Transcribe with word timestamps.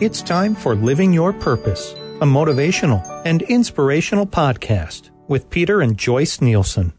It's 0.00 0.22
time 0.22 0.54
for 0.54 0.74
Living 0.74 1.12
Your 1.12 1.30
Purpose, 1.30 1.92
a 1.92 2.24
motivational 2.24 3.02
and 3.26 3.42
inspirational 3.42 4.26
podcast 4.26 5.10
with 5.28 5.50
Peter 5.50 5.82
and 5.82 5.98
Joyce 5.98 6.40
Nielsen. 6.40 6.94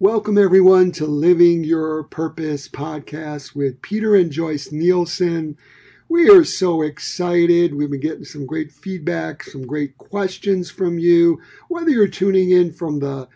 Welcome, 0.00 0.36
everyone, 0.36 0.90
to 0.92 1.06
Living 1.06 1.62
Your 1.62 2.02
Purpose 2.02 2.66
podcast 2.66 3.54
with 3.54 3.80
Peter 3.80 4.16
and 4.16 4.32
Joyce 4.32 4.72
Nielsen. 4.72 5.56
We 6.08 6.30
are 6.30 6.42
so 6.42 6.82
excited. 6.82 7.76
We've 7.76 7.88
been 7.88 8.00
getting 8.00 8.24
some 8.24 8.44
great 8.44 8.72
feedback, 8.72 9.44
some 9.44 9.64
great 9.64 9.96
questions 9.96 10.68
from 10.68 10.98
you. 10.98 11.40
Whether 11.68 11.90
you're 11.90 12.08
tuning 12.08 12.50
in 12.50 12.72
from 12.72 12.98
the 12.98 13.28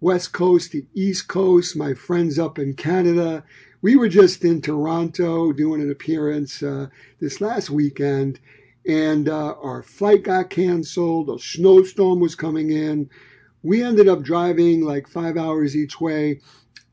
West 0.00 0.32
Coast, 0.32 0.72
the 0.72 0.86
East 0.94 1.28
Coast, 1.28 1.76
my 1.76 1.92
friends 1.92 2.38
up 2.38 2.58
in 2.58 2.72
Canada, 2.72 3.44
we 3.86 3.94
were 3.94 4.08
just 4.08 4.44
in 4.44 4.60
Toronto 4.60 5.52
doing 5.52 5.80
an 5.80 5.92
appearance 5.92 6.60
uh, 6.60 6.88
this 7.20 7.40
last 7.40 7.70
weekend, 7.70 8.40
and 8.84 9.28
uh, 9.28 9.54
our 9.62 9.80
flight 9.80 10.24
got 10.24 10.50
canceled. 10.50 11.30
A 11.30 11.38
snowstorm 11.38 12.18
was 12.18 12.34
coming 12.34 12.72
in. 12.72 13.08
We 13.62 13.84
ended 13.84 14.08
up 14.08 14.24
driving 14.24 14.84
like 14.84 15.06
five 15.06 15.36
hours 15.36 15.76
each 15.76 16.00
way, 16.00 16.40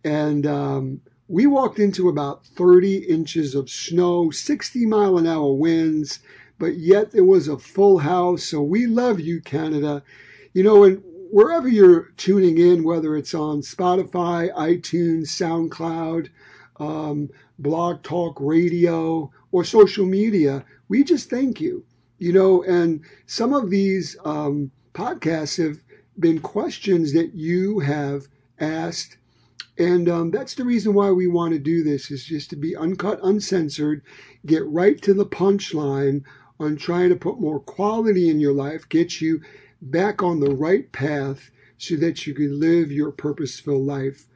and 0.03 0.45
um, 0.45 1.01
we 1.27 1.47
walked 1.47 1.79
into 1.79 2.09
about 2.09 2.45
30 2.45 2.97
inches 2.97 3.55
of 3.55 3.71
snow, 3.71 4.29
60 4.29 4.85
mile 4.85 5.17
an 5.17 5.25
hour 5.25 5.51
winds, 5.51 6.19
but 6.59 6.75
yet 6.77 7.09
there 7.09 7.23
was 7.23 7.47
a 7.47 7.57
full 7.57 7.97
house. 7.97 8.43
So 8.43 8.61
we 8.61 8.85
love 8.85 9.19
you, 9.19 9.41
Canada. 9.41 10.03
You 10.53 10.61
know, 10.61 10.83
and 10.83 11.01
wherever 11.31 11.67
you're 11.67 12.11
tuning 12.17 12.59
in, 12.59 12.83
whether 12.83 13.17
it's 13.17 13.33
on 13.33 13.61
Spotify, 13.61 14.53
iTunes, 14.53 15.29
SoundCloud, 15.29 16.29
um, 16.77 17.29
blog 17.59 18.01
talk 18.03 18.37
radio 18.39 19.31
or 19.51 19.63
social 19.63 20.05
media 20.05 20.63
we 20.87 21.03
just 21.03 21.29
thank 21.29 21.61
you 21.61 21.85
you 22.17 22.33
know 22.33 22.63
and 22.63 23.01
some 23.25 23.53
of 23.53 23.69
these 23.69 24.17
um, 24.25 24.71
podcasts 24.93 25.63
have 25.63 25.79
been 26.19 26.39
questions 26.39 27.13
that 27.13 27.33
you 27.33 27.79
have 27.79 28.27
asked. 28.59 29.17
And 29.77 30.07
um, 30.07 30.31
that's 30.31 30.53
the 30.53 30.65
reason 30.65 30.93
why 30.93 31.11
we 31.11 31.27
want 31.27 31.53
to 31.53 31.59
do 31.59 31.83
this 31.83 32.11
is 32.11 32.23
just 32.23 32.51
to 32.51 32.55
be 32.55 32.75
uncut 32.75 33.19
uncensored 33.23 34.03
get 34.45 34.65
right 34.67 35.01
to 35.01 35.13
the 35.13 35.25
punchline 35.25 36.23
on 36.59 36.75
trying 36.75 37.09
to 37.09 37.15
put 37.15 37.41
more 37.41 37.59
quality 37.59 38.29
in 38.29 38.39
your 38.39 38.53
life 38.53 38.87
get 38.87 39.19
you 39.19 39.41
back 39.81 40.21
on 40.21 40.39
the 40.39 40.53
right 40.53 40.91
path 40.91 41.49
so 41.79 41.95
that 41.95 42.27
you 42.27 42.35
can 42.35 42.59
live 42.59 42.91
your 42.91 43.11
purposeful 43.11 43.83
life 43.83 44.27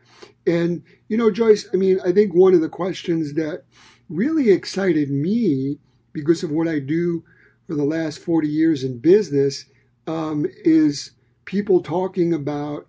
and, 0.47 0.81
you 1.09 1.17
know, 1.17 1.29
Joyce, 1.29 1.67
I 1.73 1.77
mean, 1.77 1.99
I 2.03 2.11
think 2.11 2.33
one 2.33 2.53
of 2.53 2.61
the 2.61 2.69
questions 2.69 3.33
that 3.33 3.63
really 4.09 4.49
excited 4.49 5.11
me 5.11 5.77
because 6.13 6.41
of 6.41 6.51
what 6.51 6.67
I 6.67 6.79
do 6.79 7.23
for 7.67 7.75
the 7.75 7.83
last 7.83 8.19
40 8.19 8.47
years 8.47 8.83
in 8.83 8.99
business 8.99 9.65
um, 10.07 10.45
is 10.63 11.11
people 11.45 11.83
talking 11.83 12.33
about 12.33 12.87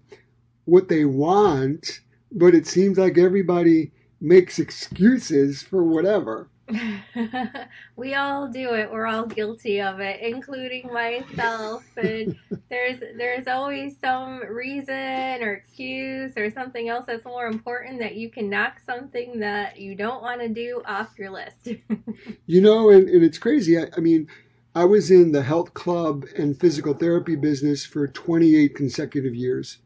what 0.64 0.88
they 0.88 1.04
want, 1.04 2.00
but 2.30 2.54
it 2.54 2.66
seems 2.66 2.96
like 2.96 3.18
everybody 3.18 3.92
makes 4.20 4.58
excuses 4.58 5.62
for 5.62 5.82
whatever. 5.82 6.48
we 7.96 8.14
all 8.14 8.48
do 8.48 8.74
it. 8.74 8.90
We're 8.90 9.06
all 9.06 9.26
guilty 9.26 9.80
of 9.80 10.00
it, 10.00 10.20
including 10.20 10.92
myself. 10.92 11.84
And 11.96 12.36
there's 12.68 13.00
there's 13.16 13.46
always 13.46 13.96
some 14.00 14.40
reason 14.40 15.42
or 15.42 15.54
excuse 15.54 16.36
or 16.36 16.50
something 16.50 16.88
else 16.88 17.06
that's 17.06 17.24
more 17.24 17.46
important 17.46 17.98
that 18.00 18.14
you 18.16 18.30
can 18.30 18.50
knock 18.50 18.80
something 18.84 19.38
that 19.40 19.78
you 19.78 19.94
don't 19.94 20.22
want 20.22 20.40
to 20.40 20.48
do 20.48 20.82
off 20.86 21.18
your 21.18 21.30
list. 21.30 21.68
you 22.46 22.60
know, 22.60 22.90
and, 22.90 23.08
and 23.08 23.24
it's 23.24 23.38
crazy. 23.38 23.78
I, 23.78 23.86
I 23.96 24.00
mean, 24.00 24.28
I 24.74 24.84
was 24.84 25.10
in 25.10 25.32
the 25.32 25.42
health 25.42 25.74
club 25.74 26.26
and 26.36 26.58
physical 26.58 26.94
therapy 26.94 27.36
business 27.36 27.84
for 27.84 28.06
28 28.06 28.74
consecutive 28.74 29.34
years. 29.34 29.78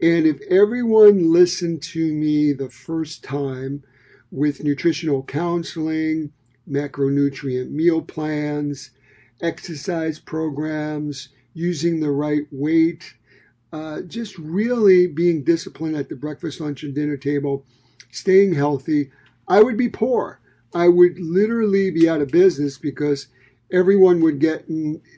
And 0.00 0.26
if 0.26 0.40
everyone 0.50 1.32
listened 1.32 1.82
to 1.84 2.12
me 2.12 2.52
the 2.52 2.70
first 2.70 3.22
time, 3.22 3.84
with 4.32 4.64
nutritional 4.64 5.22
counseling, 5.22 6.32
macronutrient 6.68 7.70
meal 7.70 8.00
plans, 8.02 8.90
exercise 9.42 10.18
programs, 10.18 11.28
using 11.54 12.00
the 12.00 12.10
right 12.10 12.46
weight, 12.50 13.14
uh, 13.72 14.00
just 14.00 14.36
really 14.38 15.06
being 15.06 15.44
disciplined 15.44 15.96
at 15.96 16.08
the 16.08 16.16
breakfast, 16.16 16.60
lunch, 16.60 16.82
and 16.82 16.94
dinner 16.94 17.16
table, 17.16 17.64
staying 18.10 18.54
healthy, 18.54 19.10
I 19.46 19.62
would 19.62 19.76
be 19.76 19.88
poor. 19.88 20.40
I 20.74 20.88
would 20.88 21.18
literally 21.18 21.90
be 21.90 22.08
out 22.08 22.22
of 22.22 22.30
business 22.30 22.78
because 22.78 23.26
everyone 23.70 24.20
would 24.20 24.38
get 24.38 24.66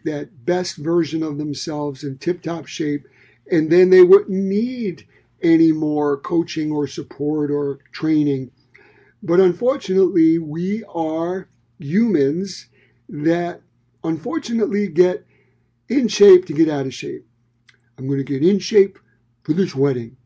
that 0.04 0.44
best 0.44 0.76
version 0.76 1.22
of 1.22 1.38
themselves 1.38 2.03
in 2.03 2.19
tip 2.19 2.42
top 2.42 2.66
shape, 2.66 3.06
and 3.50 3.70
then 3.70 3.91
they 3.91 4.03
wouldn't 4.03 4.30
need 4.30 5.06
any 5.42 5.70
more 5.70 6.16
coaching 6.16 6.72
or 6.72 6.88
support 6.88 7.50
or 7.50 7.78
training. 7.92 8.50
But 9.26 9.40
unfortunately, 9.40 10.38
we 10.38 10.84
are 10.84 11.48
humans 11.78 12.68
that 13.08 13.62
unfortunately 14.04 14.86
get 14.88 15.24
in 15.88 16.08
shape 16.08 16.44
to 16.44 16.52
get 16.52 16.68
out 16.68 16.84
of 16.84 16.92
shape. 16.92 17.26
I'm 17.96 18.06
going 18.06 18.18
to 18.18 18.24
get 18.24 18.44
in 18.44 18.58
shape 18.58 18.98
for 19.42 19.54
this 19.54 19.74
wedding. 19.74 20.18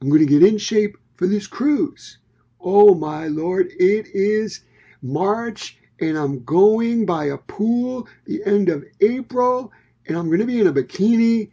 I'm 0.00 0.08
going 0.08 0.24
to 0.24 0.38
get 0.38 0.44
in 0.44 0.58
shape 0.58 0.96
for 1.16 1.26
this 1.26 1.48
cruise. 1.48 2.18
Oh 2.60 2.94
my 2.94 3.26
Lord, 3.26 3.72
it 3.76 4.06
is 4.14 4.60
March 5.02 5.76
and 6.00 6.16
I'm 6.16 6.44
going 6.44 7.06
by 7.06 7.24
a 7.24 7.38
pool 7.38 8.06
the 8.24 8.40
end 8.46 8.68
of 8.68 8.84
April 9.00 9.72
and 10.06 10.16
I'm 10.16 10.26
going 10.28 10.38
to 10.38 10.46
be 10.46 10.60
in 10.60 10.68
a 10.68 10.72
bikini. 10.72 11.50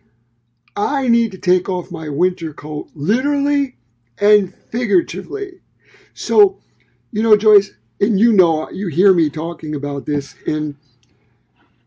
I 0.76 1.08
need 1.08 1.32
to 1.32 1.40
take 1.40 1.68
off 1.68 1.90
my 1.90 2.10
winter 2.10 2.54
coat 2.54 2.92
literally 2.94 3.78
and 4.20 4.54
figuratively. 4.70 5.62
So 6.14 6.60
you 7.12 7.22
know, 7.22 7.36
Joyce, 7.36 7.72
and 8.00 8.20
you 8.20 8.32
know, 8.34 8.70
you 8.72 8.88
hear 8.88 9.14
me 9.14 9.30
talking 9.30 9.76
about 9.76 10.06
this, 10.06 10.36
and 10.48 10.76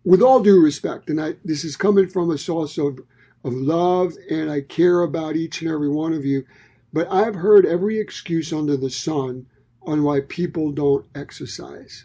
with 0.04 0.22
all 0.22 0.42
due 0.42 0.60
respect, 0.60 1.08
and 1.08 1.20
I, 1.20 1.36
this 1.44 1.64
is 1.64 1.76
coming 1.76 2.08
from 2.08 2.30
a 2.30 2.38
source 2.38 2.78
of, 2.78 3.00
of 3.42 3.52
love, 3.54 4.14
and 4.30 4.50
I 4.50 4.60
care 4.60 5.00
about 5.00 5.36
each 5.36 5.62
and 5.62 5.70
every 5.70 5.88
one 5.88 6.12
of 6.12 6.24
you, 6.24 6.44
but 6.92 7.10
I've 7.10 7.36
heard 7.36 7.66
every 7.66 7.98
excuse 7.98 8.52
under 8.52 8.76
the 8.76 8.90
sun 8.90 9.46
on 9.82 10.02
why 10.02 10.20
people 10.20 10.72
don't 10.72 11.06
exercise. 11.14 12.04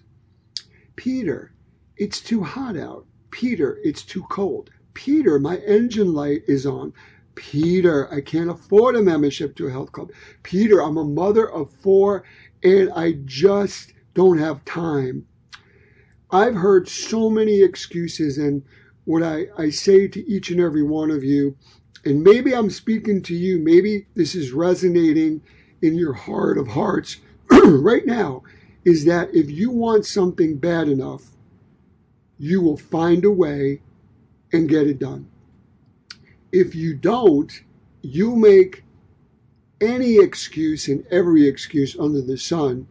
Peter, 0.96 1.52
it's 1.98 2.20
too 2.20 2.44
hot 2.44 2.78
out. 2.78 3.06
Peter, 3.32 3.80
it's 3.84 4.04
too 4.04 4.24
cold. 4.30 4.70
Peter, 4.94 5.40
my 5.40 5.58
engine 5.58 6.14
light 6.14 6.42
is 6.48 6.66
on. 6.66 6.94
Peter, 7.36 8.12
I 8.14 8.20
can't 8.22 8.50
afford 8.50 8.96
a 8.96 9.02
membership 9.02 9.56
to 9.56 9.68
a 9.68 9.72
health 9.72 9.92
club. 9.92 10.12
Peter, 10.44 10.82
I'm 10.82 10.98
a 10.98 11.06
mother 11.06 11.50
of 11.50 11.72
four 11.72 12.24
and 12.64 12.92
I 12.94 13.14
just 13.26 13.94
don't 14.14 14.38
have 14.38 14.66
time. 14.66 15.28
I've 16.32 16.56
heard 16.56 16.88
so 16.88 17.30
many 17.30 17.62
excuses, 17.62 18.38
and 18.38 18.64
what 19.06 19.24
I, 19.24 19.48
I 19.58 19.70
say 19.70 20.08
to 20.08 20.28
each 20.30 20.52
and 20.52 20.60
every 20.60 20.84
one 20.84 21.10
of 21.10 21.24
you, 21.24 21.56
and 22.06 22.24
maybe 22.24 22.54
I'm 22.54 22.70
speaking 22.70 23.22
to 23.24 23.36
you, 23.36 23.60
maybe 23.60 24.08
this 24.16 24.36
is 24.36 24.52
resonating 24.52 25.42
in 25.82 25.96
your 25.96 26.14
heart 26.14 26.58
of 26.58 26.68
hearts 26.70 27.18
right 27.52 28.06
now, 28.06 28.44
is 28.86 29.06
that 29.06 29.34
if 29.34 29.50
you 29.50 29.72
want 29.72 30.06
something 30.06 30.58
bad 30.58 30.88
enough, 30.88 31.24
you 32.38 32.62
will 32.62 32.78
find 32.78 33.26
a 33.26 33.32
way 33.32 33.82
and 34.54 34.70
get 34.70 34.88
it 34.88 35.00
done. 35.00 35.30
If 36.52 36.74
you 36.74 36.96
don't, 36.96 37.52
you 38.02 38.36
make 38.36 38.84
any 39.82 40.18
excuse 40.18 40.88
and 40.88 41.06
every 41.12 41.48
excuse 41.48 41.98
under 42.00 42.22
the 42.22 42.38
sun 42.38 42.88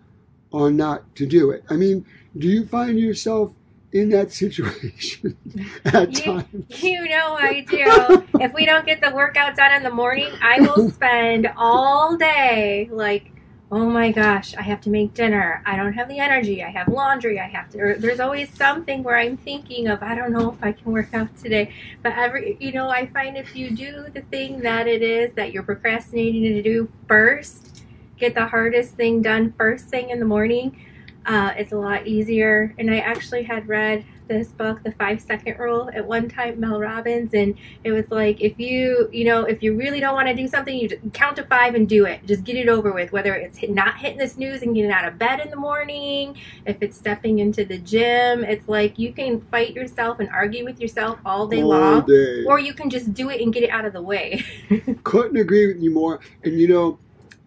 on 0.52 0.76
not 0.76 1.14
to 1.16 1.26
do 1.26 1.50
it. 1.50 1.64
I 1.68 1.74
mean, 1.74 2.06
do 2.36 2.48
you 2.48 2.66
find 2.66 2.98
yourself 2.98 3.52
in 3.92 4.10
that 4.10 4.32
situation 4.42 5.36
at 5.84 6.16
you, 6.16 6.32
times? 6.32 6.82
You 6.82 7.08
know 7.08 7.36
I 7.38 7.64
do. 7.68 8.24
if 8.40 8.52
we 8.54 8.66
don't 8.66 8.86
get 8.86 9.00
the 9.00 9.10
workout 9.14 9.56
done 9.56 9.74
in 9.74 9.82
the 9.82 9.90
morning, 9.90 10.30
I 10.42 10.60
will 10.60 10.90
spend 10.92 11.50
all 11.56 12.16
day 12.16 12.88
like 12.90 13.30
oh 13.70 13.90
my 13.90 14.10
gosh, 14.10 14.54
I 14.54 14.62
have 14.62 14.80
to 14.82 14.90
make 14.90 15.12
dinner. 15.12 15.62
I 15.66 15.76
don't 15.76 15.92
have 15.92 16.08
the 16.08 16.18
energy. 16.18 16.64
I 16.64 16.70
have 16.70 16.88
laundry. 16.88 17.38
I 17.38 17.48
have 17.48 17.68
to. 17.70 17.96
there's 17.98 18.20
always 18.20 18.48
something 18.54 19.02
where 19.02 19.18
I'm 19.18 19.36
thinking 19.36 19.88
of, 19.88 20.02
I 20.02 20.14
don't 20.14 20.32
know 20.32 20.52
if 20.52 20.64
I 20.64 20.72
can 20.72 20.92
work 20.92 21.12
out 21.12 21.36
today. 21.36 21.74
But 22.02 22.12
every, 22.16 22.56
you 22.60 22.72
know, 22.72 22.88
I 22.88 23.06
find 23.06 23.36
if 23.36 23.54
you 23.54 23.70
do 23.70 24.06
the 24.12 24.22
thing 24.22 24.60
that 24.60 24.86
it 24.88 25.02
is 25.02 25.32
that 25.34 25.52
you're 25.52 25.62
procrastinating 25.64 26.42
to 26.44 26.62
do 26.62 26.90
first, 27.06 27.84
get 28.16 28.34
the 28.34 28.46
hardest 28.46 28.94
thing 28.94 29.20
done 29.20 29.52
first 29.58 29.86
thing 29.88 30.10
in 30.10 30.18
the 30.18 30.26
morning, 30.26 30.84
Uh, 31.26 31.52
it's 31.58 31.72
a 31.72 31.76
lot 31.76 32.06
easier. 32.06 32.74
And 32.78 32.90
I 32.90 33.00
actually 33.00 33.42
had 33.42 33.68
read 33.68 34.04
this 34.28 34.48
book, 34.48 34.82
The 34.84 34.92
Five 34.92 35.20
Second 35.20 35.58
Rule, 35.58 35.90
at 35.92 36.06
one 36.06 36.28
time, 36.28 36.60
Mel 36.60 36.78
Robbins, 36.78 37.34
and 37.34 37.56
it 37.82 37.92
was 37.92 38.04
like 38.10 38.40
if 38.40 38.58
you, 38.60 39.08
you 39.12 39.24
know, 39.24 39.44
if 39.44 39.62
you 39.62 39.74
really 39.76 39.98
don't 40.00 40.14
want 40.14 40.28
to 40.28 40.34
do 40.34 40.46
something, 40.46 40.76
you 40.76 40.88
just 40.88 41.12
count 41.12 41.36
to 41.36 41.44
five 41.44 41.74
and 41.74 41.88
do 41.88 42.04
it. 42.04 42.24
Just 42.26 42.44
get 42.44 42.56
it 42.56 42.68
over 42.68 42.92
with. 42.92 43.10
Whether 43.10 43.34
it's 43.34 43.58
hit, 43.58 43.70
not 43.70 43.96
hitting 43.98 44.18
the 44.18 44.28
snooze 44.28 44.62
and 44.62 44.74
getting 44.74 44.90
out 44.92 45.06
of 45.06 45.18
bed 45.18 45.40
in 45.40 45.50
the 45.50 45.56
morning, 45.56 46.36
if 46.66 46.76
it's 46.82 46.96
stepping 46.96 47.38
into 47.40 47.64
the 47.64 47.78
gym, 47.78 48.44
it's 48.44 48.68
like 48.68 48.98
you 48.98 49.12
can 49.12 49.40
fight 49.50 49.74
yourself 49.74 50.20
and 50.20 50.28
argue 50.28 50.64
with 50.64 50.80
yourself 50.80 51.18
all 51.24 51.46
day 51.46 51.62
All 51.62 51.68
long, 51.70 52.06
day. 52.06 52.44
or 52.44 52.58
you 52.60 52.74
can 52.74 52.90
just 52.90 53.14
do 53.14 53.30
it 53.30 53.40
and 53.40 53.52
get 53.52 53.62
it 53.62 53.70
out 53.70 53.84
of 53.84 53.92
the 53.92 54.02
way. 54.02 54.44
couldn't 55.04 55.36
agree 55.36 55.66
with 55.66 55.82
you 55.82 55.90
more. 55.90 56.20
And 56.44 56.60
you 56.60 56.68
know, 56.68 56.98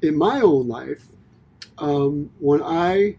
in 0.01 0.18
my 0.18 0.42
own 0.42 0.68
life, 0.68 1.06
um, 1.77 2.30
when 2.39 2.62
I 2.63 3.18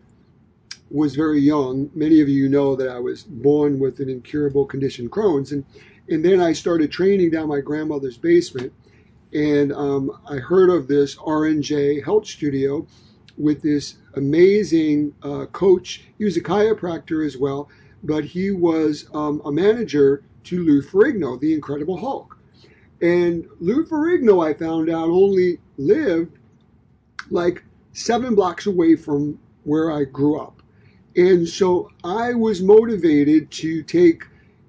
was 0.93 1.17
very 1.17 1.41
young, 1.41 1.91
many 1.95 2.21
of 2.21 2.29
you 2.29 2.49
know 2.49 2.77
that 2.77 2.89
I 2.89 2.99
was 2.99 3.23
born 3.23 3.79
with 3.79 3.99
an 4.01 4.11
incurable 4.11 4.67
condition, 4.67 5.09
Crohn's, 5.09 5.51
and 5.51 5.65
and 6.09 6.25
then 6.25 6.41
I 6.41 6.53
started 6.53 6.91
training 6.91 7.31
down 7.31 7.49
my 7.49 7.61
grandmother's 7.61 8.19
basement, 8.19 8.73
and 9.33 9.73
um, 9.73 10.21
I 10.29 10.37
heard 10.37 10.69
of 10.69 10.89
this 10.89 11.17
RNJ 11.17 12.05
Health 12.05 12.27
Studio 12.27 12.87
with 13.39 13.63
this 13.63 13.97
amazing 14.15 15.15
uh, 15.23 15.47
coach. 15.47 16.05
He 16.19 16.25
was 16.25 16.37
a 16.37 16.43
chiropractor 16.43 17.25
as 17.25 17.39
well, 17.39 17.71
but 18.03 18.25
he 18.25 18.51
was 18.51 19.09
um, 19.15 19.41
a 19.45 19.53
manager 19.53 20.25
to 20.45 20.63
Lou 20.63 20.83
Ferrigno, 20.83 21.41
the 21.41 21.55
Incredible 21.55 21.99
Hulk. 21.99 22.37
And 23.01 23.49
Lou 23.61 23.85
Ferrigno, 23.87 24.47
I 24.47 24.55
found 24.55 24.91
out, 24.91 25.09
only 25.09 25.61
lived 25.79 26.39
like 27.31 27.65
seven 27.93 28.35
blocks 28.35 28.67
away 28.67 28.97
from 28.97 29.39
where 29.65 29.91
I 29.91 30.05
grew 30.05 30.39
up. 30.39 30.62
And 31.17 31.49
so 31.49 31.91
I 32.03 32.35
was 32.35 32.63
motivated 32.63 33.51
to 33.53 33.83
take 33.83 34.25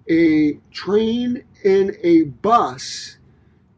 a 0.09 0.59
train 0.71 1.43
and 1.63 1.95
a 2.01 2.23
bus 2.23 3.17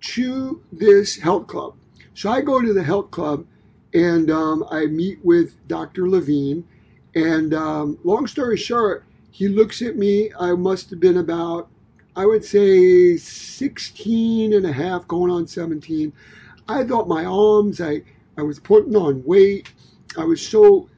to 0.01 0.61
this 0.71 1.19
health 1.19 1.47
club. 1.47 1.75
So 2.13 2.31
I 2.31 2.41
go 2.41 2.61
to 2.61 2.73
the 2.73 2.83
health 2.83 3.11
club 3.11 3.45
and 3.93 4.31
um, 4.31 4.65
I 4.69 4.87
meet 4.87 5.23
with 5.23 5.55
Dr. 5.67 6.09
Levine. 6.09 6.67
And 7.13 7.53
um, 7.53 7.99
long 8.03 8.27
story 8.27 8.57
short, 8.57 9.05
he 9.31 9.47
looks 9.47 9.81
at 9.81 9.95
me. 9.95 10.31
I 10.39 10.53
must 10.53 10.89
have 10.89 10.99
been 10.99 11.17
about, 11.17 11.69
I 12.15 12.25
would 12.25 12.43
say, 12.43 13.17
16 13.17 14.53
and 14.53 14.65
a 14.65 14.73
half, 14.73 15.07
going 15.07 15.31
on 15.31 15.47
17. 15.47 16.11
I 16.67 16.83
thought 16.83 17.07
my 17.07 17.25
arms, 17.25 17.79
I, 17.79 18.01
I 18.37 18.41
was 18.41 18.59
putting 18.59 18.95
on 18.95 19.23
weight. 19.23 19.71
I 20.17 20.23
was 20.23 20.45
so 20.45 20.89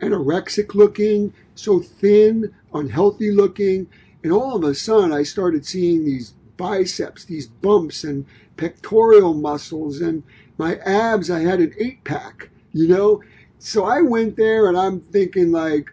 anorexic 0.00 0.74
looking, 0.74 1.32
so 1.54 1.80
thin, 1.80 2.54
unhealthy 2.72 3.30
looking. 3.30 3.88
And 4.22 4.32
all 4.32 4.56
of 4.56 4.64
a 4.64 4.74
sudden, 4.74 5.12
I 5.12 5.22
started 5.22 5.66
seeing 5.66 6.04
these 6.04 6.34
biceps, 6.56 7.24
these 7.24 7.46
bumps, 7.46 8.04
and 8.04 8.26
pectoral 8.56 9.34
muscles, 9.34 10.00
and 10.00 10.22
my 10.58 10.76
abs. 10.76 11.30
I 11.30 11.40
had 11.40 11.60
an 11.60 11.74
eight 11.78 12.04
pack, 12.04 12.50
you 12.72 12.88
know? 12.88 13.22
So 13.58 13.84
I 13.84 14.02
went 14.02 14.36
there 14.36 14.68
and 14.68 14.76
I'm 14.76 15.00
thinking, 15.00 15.52
like, 15.52 15.90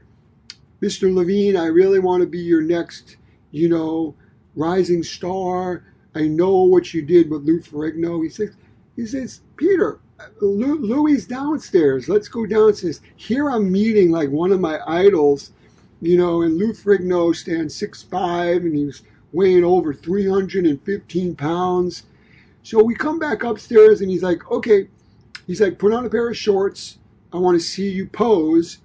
Mr. 0.82 1.14
Levine, 1.14 1.56
I 1.56 1.68
really 1.68 2.00
want 2.00 2.22
to 2.22 2.28
be 2.28 2.40
your 2.40 2.62
next, 2.62 3.18
you 3.52 3.70
know, 3.70 4.16
rising 4.56 5.04
star. 5.04 5.86
I 6.14 6.28
know 6.28 6.64
what 6.64 6.94
you 6.94 7.02
did 7.02 7.30
with 7.30 7.44
Lou 7.44 7.62
Ferrigno. 7.62 8.22
He 8.22 8.30
says, 8.30 8.56
he 8.96 9.06
says, 9.06 9.42
Peter, 9.56 10.00
Lou, 10.42 10.78
Louis 10.80 11.26
downstairs. 11.26 12.10
Let's 12.10 12.28
go 12.28 12.46
downstairs. 12.46 13.02
Here 13.16 13.50
I'm 13.50 13.72
meeting 13.72 14.12
like 14.12 14.30
one 14.30 14.52
of 14.52 14.60
my 14.60 14.80
idols, 14.88 15.52
you 16.02 16.18
know, 16.18 16.42
and 16.42 16.58
Lou 16.58 16.74
Ferrigno 16.74 17.36
stands 17.36 17.76
six 17.76 18.04
five 18.04 18.64
and 18.64 18.76
he's 18.76 19.04
weighing 19.32 19.64
over 19.64 19.94
315 19.94 21.36
pounds. 21.36 22.04
So 22.62 22.82
we 22.82 22.96
come 22.96 23.20
back 23.20 23.44
upstairs 23.44 24.02
and 24.02 24.10
he's 24.10 24.24
like, 24.24 24.50
okay, 24.50 24.88
he's 25.48 25.60
like, 25.60 25.80
put 25.80 25.94
on 25.94 26.06
a 26.06 26.10
pair 26.10 26.30
of 26.30 26.38
shorts. 26.38 27.00
I 27.34 27.38
want 27.38 27.60
to 27.60 27.66
see 27.66 27.90
you 27.90 28.08
pose. 28.08 28.80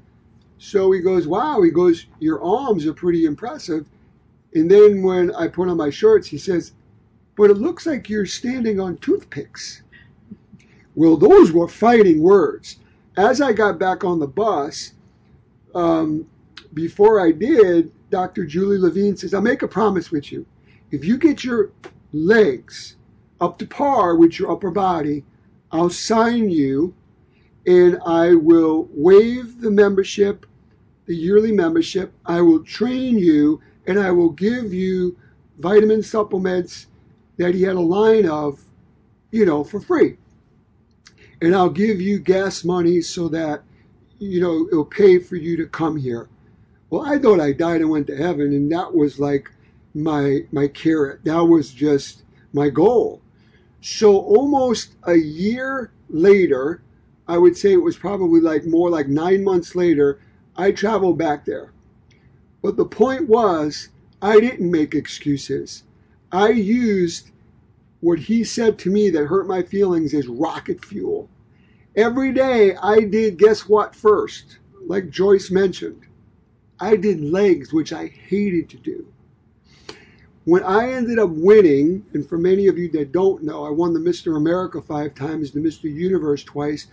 So 0.58 0.91
he 0.91 1.00
goes, 1.00 1.29
wow. 1.29 1.62
He 1.62 1.70
goes, 1.70 2.06
your 2.19 2.43
arms 2.43 2.87
are 2.87 2.94
pretty 2.94 3.25
impressive. 3.26 3.87
And 4.55 4.70
then 4.70 5.02
when 5.02 5.34
I 5.34 5.49
put 5.49 5.69
on 5.69 5.76
my 5.76 5.91
shorts, 5.91 6.26
he 6.26 6.38
says, 6.38 6.73
but 7.37 7.50
it 7.50 7.58
looks 7.58 7.87
like 7.87 8.08
you're 8.08 8.26
standing 8.26 8.81
on 8.81 8.96
toothpicks. 8.96 9.82
Well, 10.98 11.16
those 11.16 11.52
were 11.52 11.68
fighting 11.68 12.20
words. 12.20 12.80
As 13.16 13.40
I 13.40 13.52
got 13.52 13.78
back 13.78 14.02
on 14.02 14.18
the 14.18 14.26
bus, 14.26 14.94
um, 15.72 16.26
before 16.74 17.20
I 17.20 17.30
did, 17.30 17.92
Dr. 18.10 18.44
Julie 18.44 18.78
Levine 18.78 19.16
says, 19.16 19.32
I'll 19.32 19.40
make 19.40 19.62
a 19.62 19.68
promise 19.68 20.10
with 20.10 20.32
you. 20.32 20.44
If 20.90 21.04
you 21.04 21.16
get 21.16 21.44
your 21.44 21.70
legs 22.12 22.96
up 23.40 23.60
to 23.60 23.66
par 23.68 24.16
with 24.16 24.40
your 24.40 24.50
upper 24.50 24.72
body, 24.72 25.24
I'll 25.70 25.88
sign 25.88 26.50
you 26.50 26.96
and 27.64 28.00
I 28.04 28.34
will 28.34 28.88
waive 28.90 29.60
the 29.60 29.70
membership, 29.70 30.46
the 31.06 31.14
yearly 31.14 31.52
membership. 31.52 32.12
I 32.26 32.40
will 32.40 32.64
train 32.64 33.18
you 33.18 33.60
and 33.86 34.00
I 34.00 34.10
will 34.10 34.30
give 34.30 34.74
you 34.74 35.16
vitamin 35.60 36.02
supplements 36.02 36.88
that 37.36 37.54
he 37.54 37.62
had 37.62 37.76
a 37.76 37.80
line 37.80 38.28
of, 38.28 38.64
you 39.30 39.46
know, 39.46 39.62
for 39.62 39.78
free. 39.78 40.16
And 41.40 41.55
I'll 41.55 41.70
give 41.70 42.00
you 42.00 42.19
gas 42.19 42.64
money 42.64 43.00
so 43.00 43.29
that, 43.29 43.62
you 44.19 44.40
know, 44.40 44.67
it'll 44.67 44.85
pay 44.85 45.19
for 45.19 45.37
you 45.37 45.56
to 45.56 45.67
come 45.67 45.96
here. 45.96 46.29
Well, 46.90 47.02
I 47.02 47.19
thought 47.19 47.40
I 47.40 47.52
died 47.52 47.81
and 47.81 47.90
went 47.90 48.06
to 48.08 48.17
heaven, 48.17 48.52
and 48.52 48.73
that 48.73 48.94
was 48.94 49.20
like 49.20 49.50
my 49.94 50.46
my 50.50 50.69
carrot. 50.69 51.25
That 51.25 51.44
was 51.44 51.73
just 51.73 52.23
my 52.52 52.70
goal. 52.70 53.20
So 53.81 54.17
almost 54.17 54.94
a 55.05 55.17
year 55.17 55.93
later, 56.08 56.82
I 57.26 57.38
would 57.38 57.56
say 57.56 57.73
it 57.73 57.82
was 57.82 57.96
probably 57.96 58.41
like 58.41 58.64
more 58.64 58.91
like 58.91 59.06
nine 59.06 59.44
months 59.44 59.76
later, 59.76 60.19
I 60.56 60.73
traveled 60.73 61.19
back 61.19 61.44
there. 61.44 61.73
But 62.62 62.76
the 62.76 62.87
point 62.87 63.29
was, 63.29 63.91
I 64.20 64.41
didn't 64.41 64.70
make 64.70 64.94
excuses. 64.94 65.84
I 66.32 66.50
used 66.50 67.31
what 68.00 68.18
he 68.18 68.44
said 68.44 68.78
to 68.78 68.90
me 68.90 69.10
that 69.10 69.26
hurt 69.26 69.46
my 69.46 69.62
feelings 69.62 70.14
is 70.14 70.28
rocket 70.28 70.84
fuel. 70.84 71.28
Every 71.96 72.32
day 72.32 72.76
I 72.76 73.00
did 73.00 73.38
guess 73.38 73.68
what 73.68 73.94
first, 73.94 74.58
like 74.86 75.10
Joyce 75.10 75.50
mentioned. 75.50 76.06
I 76.80 76.96
did 76.96 77.20
legs, 77.20 77.72
which 77.72 77.92
I 77.92 78.06
hated 78.06 78.68
to 78.70 78.76
do. 78.76 79.06
When 80.44 80.62
I 80.62 80.92
ended 80.92 81.18
up 81.18 81.30
winning, 81.30 82.06
and 82.14 82.26
for 82.26 82.38
many 82.38 82.68
of 82.68 82.78
you 82.78 82.88
that 82.92 83.12
don't 83.12 83.42
know, 83.42 83.66
I 83.66 83.70
won 83.70 83.92
the 83.92 84.00
Mr. 84.00 84.36
America 84.36 84.80
five 84.80 85.14
times, 85.14 85.50
the 85.50 85.60
Mr. 85.60 85.92
Universe 85.92 86.44
twice, 86.44 86.86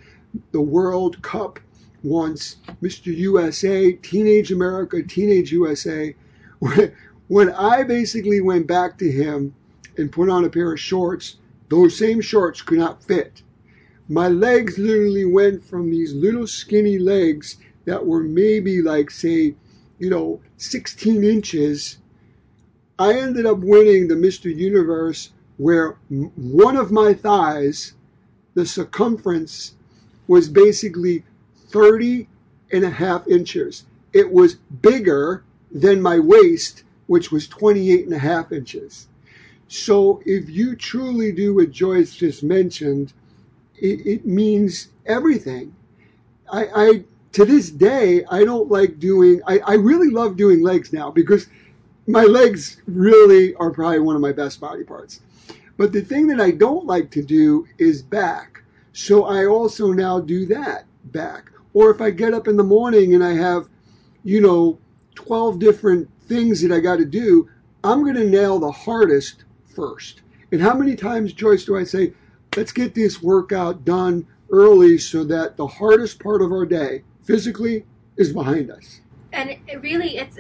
the 0.51 0.61
World 0.61 1.21
Cup 1.21 1.59
once, 2.03 2.57
Mr. 2.81 3.15
USA, 3.15 3.93
Teenage 3.93 4.51
America, 4.51 5.01
Teenage 5.03 5.51
USA. 5.51 6.15
When 7.27 7.49
I 7.53 7.81
basically 7.81 8.39
went 8.39 8.67
back 8.67 8.99
to 8.99 9.11
him 9.11 9.55
and 9.97 10.11
put 10.11 10.29
on 10.29 10.45
a 10.45 10.49
pair 10.49 10.73
of 10.73 10.79
shorts, 10.79 11.37
those 11.69 11.97
same 11.97 12.21
shorts 12.21 12.61
could 12.61 12.77
not 12.77 13.03
fit. 13.03 13.41
My 14.07 14.27
legs 14.27 14.77
literally 14.77 15.25
went 15.25 15.63
from 15.63 15.89
these 15.89 16.13
little 16.13 16.47
skinny 16.47 16.99
legs 16.99 17.57
that 17.85 18.05
were 18.05 18.21
maybe 18.21 18.81
like, 18.81 19.09
say, 19.09 19.55
you 19.97 20.09
know, 20.09 20.41
16 20.57 21.23
inches. 21.23 21.97
I 22.99 23.13
ended 23.13 23.45
up 23.45 23.59
winning 23.59 24.07
the 24.07 24.15
Mr. 24.15 24.53
Universe 24.55 25.31
where 25.57 25.97
one 26.09 26.75
of 26.75 26.91
my 26.91 27.13
thighs, 27.13 27.93
the 28.53 28.65
circumference 28.65 29.75
was 30.27 30.49
basically 30.49 31.23
30 31.69 32.27
and 32.71 32.83
a 32.83 32.89
half 32.89 33.27
inches. 33.27 33.85
It 34.13 34.31
was 34.31 34.55
bigger 34.55 35.43
than 35.71 36.01
my 36.01 36.19
waist, 36.19 36.83
which 37.07 37.31
was 37.31 37.47
28 37.47 38.05
and 38.05 38.13
a 38.13 38.19
half 38.19 38.51
inches. 38.51 39.07
So 39.67 40.21
if 40.25 40.49
you 40.49 40.75
truly 40.75 41.31
do 41.31 41.55
what 41.55 41.71
Joyce 41.71 42.15
just 42.15 42.43
mentioned, 42.43 43.13
it, 43.77 44.05
it 44.05 44.25
means 44.25 44.89
everything. 45.05 45.75
I, 46.51 46.67
I 46.75 47.03
to 47.33 47.45
this 47.45 47.69
day 47.69 48.23
I 48.29 48.45
don't 48.45 48.69
like 48.69 48.99
doing 48.99 49.41
I, 49.47 49.59
I 49.59 49.73
really 49.73 50.09
love 50.09 50.37
doing 50.37 50.61
legs 50.61 50.93
now 50.93 51.11
because 51.11 51.47
my 52.07 52.23
legs 52.23 52.81
really 52.85 53.55
are 53.55 53.71
probably 53.71 53.99
one 53.99 54.15
of 54.15 54.21
my 54.21 54.31
best 54.31 54.59
body 54.59 54.83
parts. 54.83 55.21
But 55.77 55.91
the 55.91 56.01
thing 56.01 56.27
that 56.27 56.39
I 56.39 56.51
don't 56.51 56.85
like 56.85 57.11
to 57.11 57.23
do 57.23 57.67
is 57.77 58.01
back. 58.01 58.61
So 58.93 59.25
I 59.25 59.45
also 59.45 59.91
now 59.91 60.19
do 60.19 60.45
that 60.45 60.85
back. 61.05 61.51
Or 61.73 61.89
if 61.89 61.99
I 61.99 62.11
get 62.11 62.33
up 62.33 62.47
in 62.47 62.55
the 62.55 62.63
morning 62.63 63.13
and 63.13 63.23
I 63.23 63.33
have, 63.33 63.67
you 64.23 64.39
know, 64.39 64.79
12 65.15 65.59
different 65.59 66.09
things 66.27 66.61
that 66.61 66.71
I 66.71 66.79
got 66.79 66.97
to 66.97 67.05
do, 67.05 67.49
I'm 67.83 68.03
going 68.03 68.15
to 68.15 68.29
nail 68.29 68.59
the 68.59 68.71
hardest 68.71 69.44
first. 69.75 70.21
And 70.51 70.61
how 70.61 70.73
many 70.73 70.95
times, 70.95 71.33
Joyce, 71.33 71.65
do 71.65 71.77
I 71.77 71.83
say, 71.83 72.13
let's 72.55 72.71
get 72.71 72.95
this 72.95 73.21
workout 73.21 73.83
done 73.83 74.27
early 74.51 74.97
so 74.97 75.23
that 75.25 75.57
the 75.57 75.67
hardest 75.67 76.19
part 76.19 76.41
of 76.41 76.51
our 76.51 76.65
day, 76.65 77.03
physically, 77.23 77.85
is 78.17 78.31
behind 78.31 78.71
us. 78.71 79.01
And 79.33 79.57
it 79.67 79.81
really, 79.81 80.17
it's 80.17 80.39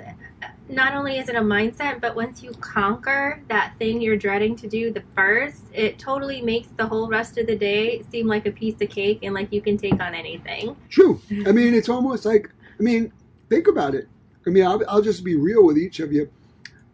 not 0.69 0.95
only 0.95 1.17
is 1.17 1.27
it 1.27 1.35
a 1.35 1.41
mindset, 1.41 1.99
but 1.99 2.15
once 2.15 2.41
you 2.41 2.51
conquer 2.53 3.41
that 3.49 3.73
thing 3.77 4.01
you're 4.01 4.15
dreading 4.15 4.55
to 4.55 4.67
do 4.67 4.91
the 4.91 5.03
first, 5.15 5.63
it 5.73 5.99
totally 5.99 6.41
makes 6.41 6.69
the 6.77 6.87
whole 6.87 7.09
rest 7.09 7.37
of 7.37 7.47
the 7.47 7.57
day 7.57 8.03
seem 8.09 8.27
like 8.27 8.45
a 8.45 8.51
piece 8.51 8.79
of 8.81 8.89
cake 8.89 9.19
and 9.23 9.33
like 9.33 9.51
you 9.51 9.61
can 9.61 9.77
take 9.77 10.01
on 10.01 10.15
anything. 10.15 10.75
True. 10.89 11.19
I 11.45 11.51
mean, 11.51 11.73
it's 11.73 11.89
almost 11.89 12.25
like, 12.25 12.49
I 12.79 12.83
mean, 12.83 13.11
think 13.49 13.67
about 13.67 13.95
it. 13.95 14.07
I 14.47 14.49
mean, 14.49 14.65
I'll, 14.65 14.81
I'll 14.87 15.01
just 15.01 15.23
be 15.23 15.35
real 15.35 15.65
with 15.65 15.77
each 15.77 15.99
of 15.99 16.13
you. 16.13 16.29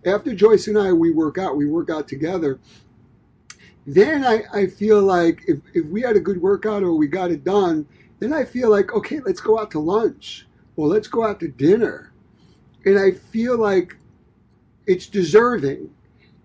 After 0.05 0.33
Joyce 0.33 0.67
and 0.67 0.77
I, 0.77 0.91
we 0.91 1.11
work 1.11 1.37
out, 1.37 1.55
we 1.57 1.67
work 1.67 1.89
out 1.89 2.07
together. 2.07 2.59
Then 3.85 4.23
I, 4.23 4.43
I 4.53 4.67
feel 4.67 5.01
like 5.01 5.43
if, 5.47 5.59
if 5.73 5.85
we 5.85 6.01
had 6.01 6.15
a 6.15 6.19
good 6.19 6.41
workout 6.41 6.83
or 6.83 6.93
we 6.93 7.07
got 7.07 7.31
it 7.31 7.43
done, 7.43 7.87
then 8.19 8.33
I 8.33 8.45
feel 8.45 8.69
like, 8.69 8.93
okay, 8.93 9.19
let's 9.19 9.41
go 9.41 9.59
out 9.59 9.71
to 9.71 9.79
lunch 9.79 10.47
or 10.75 10.87
let's 10.87 11.07
go 11.07 11.25
out 11.25 11.39
to 11.39 11.47
dinner. 11.47 12.11
And 12.85 12.97
I 12.97 13.11
feel 13.11 13.57
like 13.57 13.95
it's 14.85 15.07
deserving. 15.07 15.89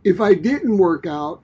If 0.05 0.21
I 0.21 0.35
didn't 0.35 0.79
work 0.79 1.07
out, 1.07 1.43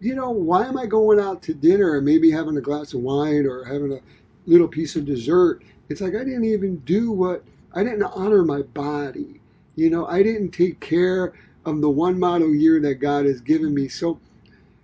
you 0.00 0.14
know, 0.14 0.30
why 0.30 0.66
am 0.66 0.78
I 0.78 0.86
going 0.86 1.20
out 1.20 1.42
to 1.42 1.54
dinner 1.54 1.96
and 1.96 2.04
maybe 2.04 2.30
having 2.30 2.56
a 2.56 2.60
glass 2.60 2.94
of 2.94 3.00
wine 3.00 3.46
or 3.46 3.64
having 3.64 3.92
a 3.92 4.00
little 4.46 4.68
piece 4.68 4.96
of 4.96 5.04
dessert? 5.04 5.62
It's 5.88 6.00
like 6.00 6.14
I 6.14 6.24
didn't 6.24 6.44
even 6.44 6.78
do 6.78 7.12
what, 7.12 7.44
I 7.74 7.84
didn't 7.84 8.02
honor 8.02 8.44
my 8.44 8.62
body. 8.62 9.41
You 9.74 9.90
know, 9.90 10.06
I 10.06 10.22
didn't 10.22 10.50
take 10.50 10.80
care 10.80 11.32
of 11.64 11.80
the 11.80 11.90
one 11.90 12.18
model 12.18 12.54
year 12.54 12.80
that 12.80 12.96
God 12.96 13.24
has 13.24 13.40
given 13.40 13.72
me. 13.74 13.88
So 13.88 14.20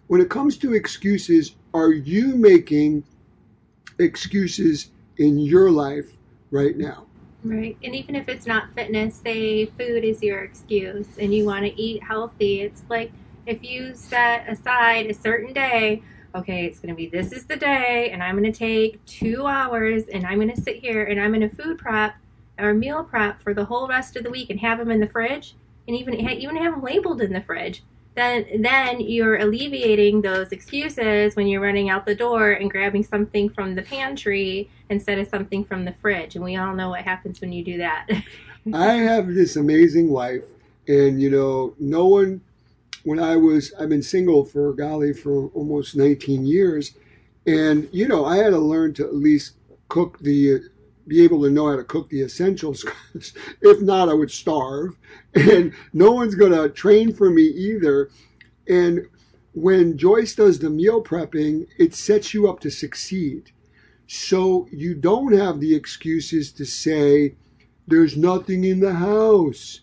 when 0.07 0.21
it 0.21 0.31
comes 0.31 0.57
to 0.59 0.75
excuses, 0.75 1.55
are 1.75 1.93
you 1.93 2.35
making 2.35 3.05
excuses 3.99 4.91
in 5.19 5.39
your 5.39 5.71
life 5.71 6.13
right 6.51 6.77
now? 6.77 7.07
Right. 7.45 7.77
And 7.83 7.95
even 7.95 8.17
if 8.17 8.29
it's 8.29 8.47
not 8.47 8.73
fitness, 8.75 9.17
say 9.17 9.67
food 9.67 10.05
is 10.05 10.23
your 10.23 10.41
excuse 10.43 11.07
and 11.19 11.33
you 11.33 11.45
want 11.45 11.65
to 11.65 11.81
eat 11.81 12.03
healthy, 12.03 12.63
it's 12.63 12.83
like 12.89 13.13
if 13.47 13.63
you 13.63 13.95
set 13.95 14.49
aside 14.49 15.07
a 15.07 15.15
certain 15.15 15.53
day, 15.53 16.03
okay, 16.35 16.67
it's 16.67 16.81
going 16.81 16.95
to 16.95 16.97
be 16.97 17.09
this 17.09 17.33
is 17.33 17.47
the 17.47 17.57
day, 17.57 18.11
and 18.13 18.23
I'm 18.23 18.39
going 18.39 18.53
to 18.53 18.59
take 18.59 19.05
two 19.07 19.47
hours 19.47 20.05
and 20.13 20.27
I'm 20.27 20.39
going 20.39 20.55
to 20.55 20.61
sit 20.61 20.77
here 20.77 21.05
and 21.05 21.21
I'm 21.21 21.33
going 21.33 21.49
to 21.49 21.55
food 21.55 21.79
prep 21.79 22.17
or 22.59 22.75
meal 22.75 23.05
prep 23.05 23.43
for 23.43 23.55
the 23.55 23.65
whole 23.65 23.89
rest 23.89 24.17
of 24.17 24.25
the 24.25 24.31
week 24.31 24.51
and 24.51 24.61
have 24.61 24.79
them 24.79 24.91
in 24.91 25.01
the 25.01 25.09
fridge 25.09 25.55
and 25.87 25.97
even 25.97 26.15
even 26.15 26.57
have 26.57 26.75
them 26.75 26.83
labeled 26.83 27.21
in 27.21 27.33
the 27.33 27.41
fridge 27.41 27.83
then 28.19 28.45
then 28.63 29.01
you're 29.01 29.37
alleviating 29.37 30.21
those 30.21 30.51
excuses 30.51 31.37
when 31.37 31.47
you're 31.47 31.61
running 31.61 31.89
out 31.89 32.05
the 32.05 32.15
door 32.15 32.51
and 32.51 32.71
grabbing 32.71 33.05
something 33.05 33.49
from 33.49 33.75
the 33.77 33.83
pantry 33.83 34.69
instead 34.91 35.19
of 35.19 35.29
something 35.29 35.65
from 35.65 35.85
the 35.85 35.95
fridge 36.03 36.35
and 36.35 36.45
we 36.45 36.57
all 36.57 36.75
know 36.75 36.91
what 36.91 37.03
happens 37.03 37.41
when 37.41 37.53
you 37.53 37.65
do 37.65 37.79
that. 37.79 38.09
I 38.75 38.95
have 38.95 39.29
this 39.29 39.57
amazing 39.57 40.11
wife 40.11 40.43
and 40.89 41.23
you 41.23 41.31
know 41.31 41.75
no 41.79 42.07
one 42.07 42.41
when 43.05 43.21
I 43.21 43.37
was 43.37 43.73
I've 43.79 43.89
been 43.89 44.03
single 44.03 44.45
for 44.45 44.73
golly 44.73 45.13
for 45.13 45.49
almost 45.49 45.97
19 45.97 46.45
years 46.45 46.97
and 47.47 47.89
you 47.93 48.09
know 48.09 48.25
I 48.25 48.39
had 48.39 48.51
to 48.51 48.59
learn 48.59 48.95
to 48.95 49.05
at 49.05 49.15
least 49.15 49.55
cook 49.89 50.19
the 50.19 50.63
be 51.09 51.25
able 51.25 51.43
to 51.43 51.51
know 51.51 51.69
how 51.69 51.77
to 51.77 51.85
cook 51.85 52.09
the 52.11 52.23
essentials. 52.23 52.85
if 53.61 53.81
not, 53.81 54.09
I 54.09 54.15
would 54.15 54.31
starve. 54.31 54.97
And 55.35 55.73
no 55.93 56.13
one's 56.13 56.35
going 56.35 56.53
to 56.53 56.69
train 56.69 57.13
for 57.13 57.31
me 57.31 57.43
either. 57.43 58.11
And 58.69 59.07
when 59.55 59.97
Joyce 59.97 60.35
does 60.35 60.59
the 60.59 60.71
meal 60.71 61.03
prepping, 61.03 61.67
it 61.79 61.95
sets 61.95 62.35
you 62.35 62.49
up 62.49 62.61
to 62.61 62.71
succeed. 62.71 63.51
So 64.07 64.69
you 64.71 64.95
don't 64.95 65.33
have 65.33 65.61
the 65.61 65.75
excuses 65.75 66.53
to 66.53 66.65
say, 66.65 67.35
there's 67.87 68.17
nothing 68.17 68.65
in 68.65 68.81
the 68.81 68.95
house. 68.95 69.81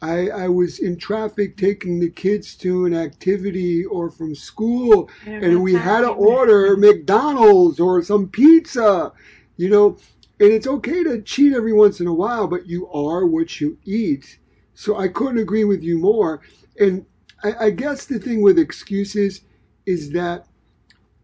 I, 0.00 0.28
I 0.28 0.48
was 0.48 0.78
in 0.78 0.96
traffic 0.96 1.56
taking 1.56 1.98
the 1.98 2.10
kids 2.10 2.54
to 2.56 2.84
an 2.84 2.94
activity 2.94 3.84
or 3.84 4.10
from 4.10 4.34
school, 4.34 5.10
and 5.26 5.62
we 5.62 5.74
had 5.74 6.02
to 6.02 6.10
order 6.10 6.76
McDonald's 6.76 7.80
or 7.80 8.02
some 8.02 8.28
pizza. 8.28 9.12
You 9.56 9.70
know, 9.70 9.96
and 10.40 10.52
it's 10.52 10.66
okay 10.66 11.02
to 11.02 11.20
cheat 11.22 11.52
every 11.52 11.72
once 11.72 12.00
in 12.00 12.06
a 12.06 12.14
while, 12.14 12.46
but 12.46 12.66
you 12.66 12.88
are 12.90 13.26
what 13.26 13.60
you 13.60 13.78
eat. 13.84 14.38
So 14.74 14.96
I 14.96 15.08
couldn't 15.08 15.38
agree 15.38 15.64
with 15.64 15.82
you 15.82 15.98
more. 15.98 16.42
And 16.78 17.06
I, 17.42 17.66
I 17.66 17.70
guess 17.70 18.04
the 18.04 18.20
thing 18.20 18.42
with 18.42 18.58
excuses 18.58 19.40
is 19.86 20.12
that 20.12 20.46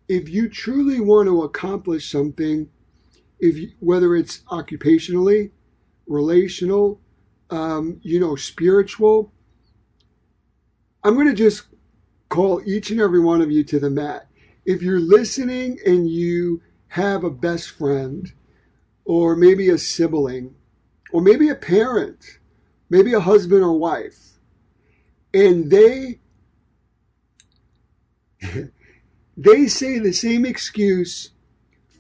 if 0.08 0.28
you 0.28 0.48
truly 0.48 1.00
want 1.00 1.28
to 1.28 1.42
accomplish 1.42 2.10
something, 2.10 2.68
if 3.38 3.56
you, 3.56 3.72
whether 3.78 4.16
it's 4.16 4.40
occupationally, 4.50 5.50
relational, 6.06 7.00
um, 7.50 8.00
you 8.02 8.18
know, 8.18 8.34
spiritual, 8.34 9.32
I'm 11.04 11.14
going 11.14 11.28
to 11.28 11.34
just 11.34 11.64
call 12.30 12.62
each 12.66 12.90
and 12.90 13.00
every 13.00 13.20
one 13.20 13.40
of 13.40 13.50
you 13.50 13.62
to 13.64 13.78
the 13.78 13.90
mat. 13.90 14.26
If 14.64 14.82
you're 14.82 15.00
listening 15.00 15.78
and 15.86 16.08
you 16.08 16.62
have 16.88 17.22
a 17.22 17.30
best 17.30 17.70
friend, 17.70 18.32
or 19.04 19.36
maybe 19.36 19.68
a 19.68 19.78
sibling, 19.78 20.54
or 21.12 21.20
maybe 21.20 21.48
a 21.48 21.54
parent, 21.54 22.38
maybe 22.88 23.12
a 23.12 23.20
husband 23.20 23.62
or 23.62 23.78
wife, 23.78 24.38
and 25.32 25.70
they 25.70 26.20
they 29.36 29.66
say 29.66 29.98
the 29.98 30.12
same 30.12 30.44
excuse 30.44 31.30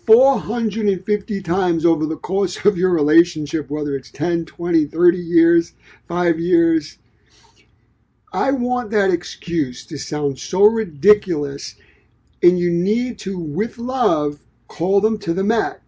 450 0.06 1.42
times 1.42 1.86
over 1.86 2.04
the 2.06 2.16
course 2.16 2.64
of 2.64 2.76
your 2.76 2.90
relationship, 2.90 3.70
whether 3.70 3.96
it's 3.96 4.10
10, 4.10 4.44
20, 4.44 4.86
30 4.86 5.18
years, 5.18 5.72
five 6.06 6.38
years. 6.38 6.98
I 8.32 8.50
want 8.50 8.90
that 8.90 9.10
excuse 9.10 9.86
to 9.86 9.96
sound 9.96 10.38
so 10.38 10.64
ridiculous, 10.64 11.76
and 12.42 12.58
you 12.58 12.70
need 12.70 13.18
to, 13.20 13.38
with 13.38 13.78
love, 13.78 14.40
call 14.68 15.00
them 15.00 15.18
to 15.18 15.32
the 15.32 15.44
mat 15.44 15.80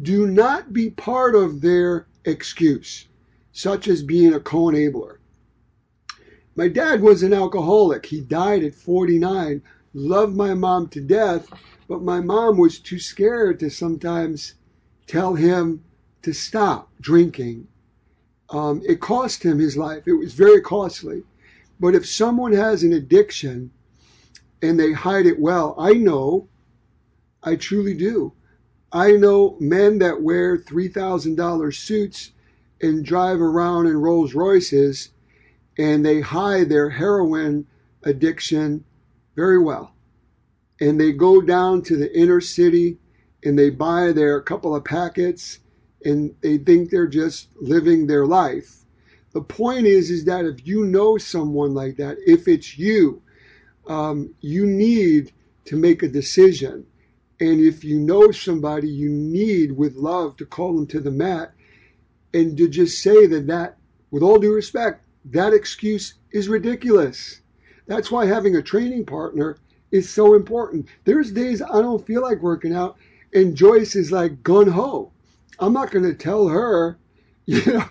do 0.00 0.26
not 0.26 0.72
be 0.72 0.90
part 0.90 1.34
of 1.34 1.60
their 1.60 2.06
excuse, 2.24 3.08
such 3.52 3.88
as 3.88 4.02
being 4.02 4.32
a 4.32 4.40
co-enabler. 4.40 5.18
My 6.54 6.68
dad 6.68 7.02
was 7.02 7.22
an 7.22 7.32
alcoholic. 7.32 8.06
He 8.06 8.20
died 8.20 8.64
at 8.64 8.74
49. 8.74 9.62
Loved 9.94 10.36
my 10.36 10.54
mom 10.54 10.88
to 10.88 11.00
death, 11.00 11.48
but 11.88 12.02
my 12.02 12.20
mom 12.20 12.58
was 12.58 12.78
too 12.78 12.98
scared 12.98 13.58
to 13.60 13.70
sometimes 13.70 14.54
tell 15.06 15.34
him 15.34 15.84
to 16.22 16.32
stop 16.32 16.90
drinking. 17.00 17.68
Um, 18.50 18.82
it 18.86 19.00
cost 19.00 19.44
him 19.44 19.58
his 19.58 19.76
life. 19.76 20.06
It 20.06 20.14
was 20.14 20.34
very 20.34 20.60
costly. 20.60 21.24
But 21.80 21.94
if 21.94 22.06
someone 22.08 22.52
has 22.52 22.82
an 22.82 22.92
addiction 22.92 23.70
and 24.60 24.78
they 24.78 24.92
hide 24.92 25.26
it 25.26 25.38
well, 25.38 25.74
I 25.78 25.94
know, 25.94 26.48
I 27.42 27.56
truly 27.56 27.94
do. 27.94 28.32
I 28.92 29.12
know 29.12 29.56
men 29.60 29.98
that 29.98 30.22
wear 30.22 30.56
$3,000 30.56 31.74
suits 31.74 32.32
and 32.80 33.04
drive 33.04 33.40
around 33.40 33.86
in 33.86 33.98
Rolls 33.98 34.34
Royces 34.34 35.10
and 35.76 36.04
they 36.04 36.20
hide 36.20 36.68
their 36.68 36.90
heroin 36.90 37.66
addiction 38.02 38.84
very 39.36 39.58
well. 39.58 39.94
And 40.80 40.98
they 40.98 41.12
go 41.12 41.40
down 41.42 41.82
to 41.82 41.96
the 41.96 42.16
inner 42.18 42.40
city 42.40 42.98
and 43.44 43.58
they 43.58 43.70
buy 43.70 44.12
their 44.12 44.40
couple 44.40 44.74
of 44.74 44.84
packets 44.84 45.60
and 46.04 46.34
they 46.40 46.58
think 46.58 46.90
they're 46.90 47.06
just 47.06 47.48
living 47.60 48.06
their 48.06 48.26
life. 48.26 48.84
The 49.32 49.42
point 49.42 49.86
is, 49.86 50.10
is 50.10 50.24
that 50.24 50.46
if 50.46 50.66
you 50.66 50.86
know 50.86 51.18
someone 51.18 51.74
like 51.74 51.96
that, 51.98 52.16
if 52.26 52.48
it's 52.48 52.78
you, 52.78 53.22
um, 53.86 54.34
you 54.40 54.66
need 54.66 55.32
to 55.66 55.76
make 55.76 56.02
a 56.02 56.08
decision 56.08 56.86
and 57.40 57.60
if 57.60 57.84
you 57.84 57.98
know 57.98 58.30
somebody 58.30 58.88
you 58.88 59.08
need 59.08 59.72
with 59.72 59.94
love 59.94 60.36
to 60.36 60.46
call 60.46 60.74
them 60.74 60.86
to 60.88 61.00
the 61.00 61.10
mat 61.10 61.52
and 62.34 62.56
to 62.56 62.68
just 62.68 63.00
say 63.00 63.26
that 63.26 63.46
that, 63.46 63.76
with 64.10 64.22
all 64.22 64.38
due 64.38 64.52
respect, 64.52 65.04
that 65.24 65.52
excuse 65.52 66.14
is 66.32 66.48
ridiculous. 66.48 67.40
That's 67.86 68.10
why 68.10 68.26
having 68.26 68.56
a 68.56 68.62
training 68.62 69.06
partner 69.06 69.58
is 69.92 70.10
so 70.10 70.34
important. 70.34 70.86
There's 71.04 71.30
days 71.30 71.62
I 71.62 71.80
don't 71.80 72.04
feel 72.04 72.22
like 72.22 72.42
working 72.42 72.74
out 72.74 72.96
and 73.32 73.56
Joyce 73.56 73.94
is 73.94 74.10
like 74.10 74.42
gun 74.42 74.68
ho. 74.68 75.12
I'm 75.60 75.72
not 75.72 75.90
going 75.90 76.04
to 76.04 76.14
tell 76.14 76.48
her, 76.48 76.98
you 77.46 77.64
know, 77.64 77.84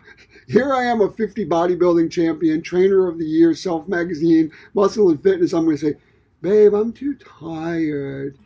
here 0.48 0.74
I 0.74 0.84
am 0.86 1.01
a 1.01 1.12
50 1.12 1.46
bodybuilding 1.46 2.12
champion, 2.12 2.62
trainer 2.62 3.08
of 3.08 3.18
the 3.18 3.25
year, 3.25 3.54
self 3.54 3.88
magazine, 3.88 4.51
muscle 4.74 5.10
and 5.10 5.22
fitness. 5.22 5.54
I'm 5.54 5.66
going 5.66 5.77
to 5.77 5.86
say, 5.92 5.96
babe, 6.42 6.74
I'm 6.74 6.94
too 6.94 7.16
tired 7.16 8.38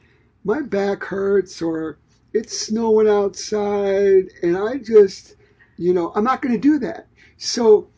my 0.43 0.61
back 0.61 1.03
hurts 1.03 1.61
or 1.61 1.99
it's 2.33 2.67
snowing 2.67 3.07
outside 3.07 4.29
and 4.41 4.57
I 4.57 4.77
just, 4.77 5.35
you 5.77 5.93
know, 5.93 6.11
I'm 6.15 6.23
not 6.23 6.41
going 6.41 6.53
to 6.53 6.59
do 6.59 6.79
that. 6.79 7.07
So 7.37 7.89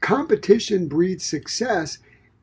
competition 0.00 0.88
breeds 0.88 1.24
success 1.24 1.98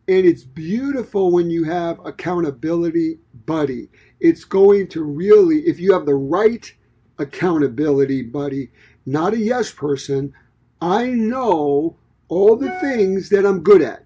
and 0.07 0.25
it's 0.25 0.43
beautiful 0.43 1.31
when 1.31 1.50
you 1.50 1.65
have 1.65 2.00
accountability 2.05 3.19
buddy. 3.46 3.89
It's 4.19 4.46
going 4.46 4.88
to 4.89 5.03
really, 5.03 5.67
if 5.67 5.79
you 5.79 5.93
have 5.93 6.05
the 6.05 6.15
right 6.15 6.72
accountability 7.17 8.22
buddy, 8.22 8.69
not 9.05 9.34
a 9.34 9.39
yes 9.39 9.72
person. 9.72 10.34
I 10.81 11.07
know 11.07 11.98
all 12.29 12.55
the 12.55 12.72
things 12.79 13.29
that 13.29 13.46
I'm 13.46 13.63
good 13.63 13.81
at. 13.81 14.03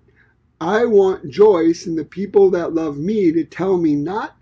I 0.60 0.86
want 0.86 1.30
Joyce 1.30 1.86
and 1.86 1.98
the 1.98 2.06
people 2.06 2.52
that 2.52 2.74
love 2.74 2.98
me 2.98 3.32
to 3.32 3.44
tell 3.44 3.78
me 3.78 3.96
not 3.96 4.36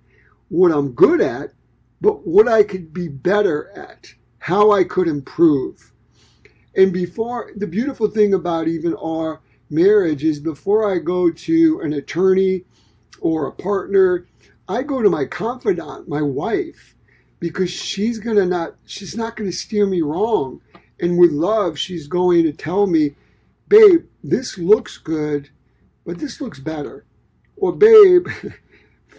what 0.49 0.71
I'm 0.71 0.91
good 0.91 1.21
at, 1.21 1.53
but 2.01 2.27
what 2.27 2.47
I 2.47 2.63
could 2.63 2.93
be 2.93 3.07
better 3.07 3.71
at, 3.75 4.13
how 4.39 4.71
I 4.71 4.83
could 4.83 5.07
improve. 5.07 5.91
And 6.75 6.93
before, 6.93 7.51
the 7.55 7.67
beautiful 7.67 8.09
thing 8.09 8.33
about 8.33 8.67
even 8.67 8.95
our 8.95 9.41
marriage 9.69 10.23
is 10.23 10.39
before 10.39 10.91
I 10.91 10.99
go 10.99 11.31
to 11.31 11.79
an 11.81 11.93
attorney 11.93 12.63
or 13.19 13.47
a 13.47 13.51
partner, 13.51 14.25
I 14.67 14.83
go 14.83 15.01
to 15.01 15.09
my 15.09 15.25
confidant, 15.25 16.07
my 16.07 16.21
wife, 16.21 16.95
because 17.39 17.71
she's 17.71 18.19
gonna 18.19 18.45
not, 18.45 18.75
she's 18.85 19.15
not 19.15 19.35
gonna 19.35 19.51
steer 19.51 19.85
me 19.85 20.01
wrong. 20.01 20.61
And 20.99 21.17
with 21.17 21.31
love, 21.31 21.79
she's 21.79 22.07
going 22.07 22.43
to 22.43 22.51
tell 22.51 22.85
me, 22.85 23.15
babe, 23.67 24.05
this 24.23 24.57
looks 24.57 24.97
good, 24.97 25.49
but 26.05 26.19
this 26.19 26.41
looks 26.41 26.59
better. 26.59 27.05
Or 27.55 27.71
babe, 27.71 28.27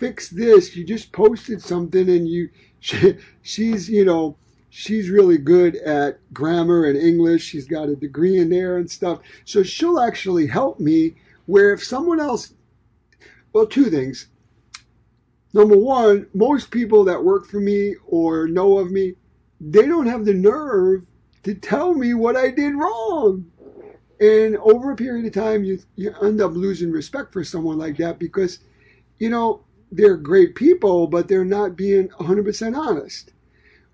fix 0.01 0.31
this. 0.31 0.75
You 0.75 0.83
just 0.83 1.13
posted 1.13 1.63
something 1.63 2.09
and 2.09 2.27
you, 2.27 2.49
she, 2.81 3.17
she's, 3.43 3.89
you 3.89 4.05
know, 4.05 4.37
she's 4.71 5.11
really 5.11 5.37
good 5.37 5.77
at 5.77 6.19
grammar 6.33 6.85
and 6.87 6.97
English. 6.97 7.45
She's 7.45 7.67
got 7.67 7.91
a 7.91 7.95
degree 7.95 8.39
in 8.39 8.49
there 8.49 8.79
and 8.79 8.91
stuff. 8.91 9.21
So 9.45 9.63
she'll 9.63 10.01
actually 10.01 10.47
help 10.47 10.81
me 10.81 11.17
where 11.45 11.73
if 11.73 11.85
someone 11.85 12.19
else, 12.19 12.55
well, 13.53 13.67
two 13.67 13.91
things. 13.91 14.29
Number 15.53 15.77
one, 15.77 16.29
most 16.33 16.71
people 16.71 17.05
that 17.05 17.25
work 17.25 17.47
for 17.47 17.61
me 17.61 17.97
or 18.07 18.47
know 18.47 18.79
of 18.79 18.91
me, 18.91 19.17
they 19.61 19.87
don't 19.87 20.07
have 20.07 20.25
the 20.25 20.33
nerve 20.33 21.05
to 21.43 21.55
tell 21.55 21.93
me 21.95 22.15
what 22.15 22.37
I 22.37 22.51
did 22.51 22.75
wrong. 22.75 23.51
And 24.21 24.57
over 24.59 24.93
a 24.93 24.97
period 24.97 25.27
of 25.27 25.33
time, 25.33 25.65
you, 25.65 25.81
you 25.97 26.15
end 26.23 26.41
up 26.41 26.53
losing 26.53 26.93
respect 26.93 27.33
for 27.33 27.43
someone 27.43 27.79
like 27.79 27.97
that 27.97 28.19
because, 28.19 28.61
you 29.19 29.31
know, 29.31 29.65
they're 29.93 30.17
great 30.17 30.55
people, 30.55 31.07
but 31.07 31.29
they're 31.29 31.45
not 31.45 31.77
being 31.77 32.09
100% 32.09 32.77
honest. 32.77 33.33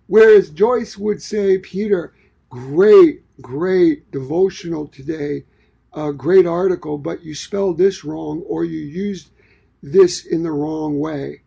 Whereas 0.06 0.50
Joyce 0.50 0.96
would 0.96 1.22
say, 1.22 1.58
Peter, 1.58 2.12
great, 2.50 3.22
great 3.40 4.10
devotional 4.10 4.86
today, 4.86 5.44
a 5.92 6.12
great 6.12 6.46
article, 6.46 6.98
but 6.98 7.22
you 7.22 7.34
spelled 7.34 7.78
this 7.78 8.04
wrong 8.04 8.42
or 8.46 8.64
you 8.64 8.78
used 8.78 9.30
this 9.82 10.24
in 10.24 10.42
the 10.42 10.52
wrong 10.52 10.98
way. 10.98 11.42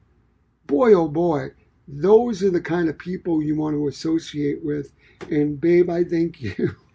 Boy, 0.66 0.94
oh 0.94 1.08
boy, 1.08 1.52
those 1.88 2.44
are 2.44 2.52
the 2.52 2.62
kind 2.62 2.90
of 2.90 2.98
people 2.98 3.42
you 3.42 3.56
want 3.56 3.76
to 3.76 3.88
associate 3.88 4.64
with. 4.64 4.92
And 5.30 5.60
babe, 5.60 5.90
I 5.90 6.04
thank 6.04 6.42
you. 6.42 6.76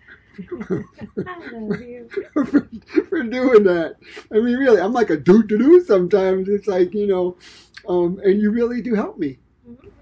for, 0.59 0.85
for, 2.33 2.69
for, 3.09 3.23
doing 3.23 3.65
that. 3.65 3.97
I 4.33 4.39
mean, 4.39 4.57
really, 4.57 4.81
I'm 4.81 4.93
like 4.93 5.11
a 5.11 5.17
doo 5.17 5.43
doo 5.43 5.59
doo 5.59 5.85
sometimes. 5.85 6.49
It's 6.49 6.67
like, 6.67 6.95
you 6.95 7.07
know, 7.07 7.37
um, 7.89 8.21
and 8.25 8.41
you 8.41 8.51
really 8.51 8.83
do 8.83 8.95
help 8.95 9.19
me. 9.19 9.39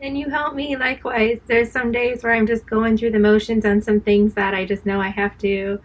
And 0.00 0.18
you 0.18 0.28
help 0.28 0.54
me 0.54 0.76
likewise. 0.76 1.40
There's 1.46 1.70
some 1.70 1.92
days 1.92 2.24
where 2.24 2.32
I'm 2.32 2.46
just 2.46 2.66
going 2.66 2.96
through 2.96 3.12
the 3.12 3.20
motions 3.20 3.64
on 3.64 3.80
some 3.80 4.00
things 4.00 4.34
that 4.34 4.54
I 4.54 4.64
just 4.64 4.84
know 4.84 5.00
I 5.00 5.08
have 5.08 5.38
to 5.38 5.80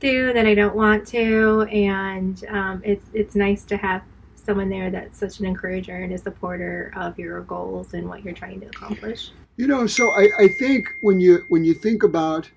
do 0.00 0.32
that 0.32 0.46
I 0.46 0.54
don't 0.54 0.74
want 0.74 1.06
to, 1.08 1.62
and 1.70 2.44
um, 2.48 2.82
it's 2.84 3.06
it's 3.14 3.34
nice 3.34 3.64
to 3.64 3.76
have 3.76 4.02
someone 4.34 4.68
there 4.68 4.90
that's 4.90 5.18
such 5.18 5.38
an 5.38 5.46
encourager 5.46 5.94
and 5.96 6.12
a 6.12 6.18
supporter 6.18 6.92
of 6.96 7.18
your 7.18 7.42
goals 7.42 7.94
and 7.94 8.08
what 8.08 8.24
you're 8.24 8.34
trying 8.34 8.60
to 8.60 8.66
accomplish. 8.66 9.30
You 9.56 9.68
know, 9.68 9.86
so 9.86 10.10
I, 10.10 10.28
I 10.38 10.48
think 10.48 10.88
when 11.02 11.20
you 11.20 11.44
when 11.48 11.64
you 11.64 11.74
think 11.74 12.02
about 12.02 12.50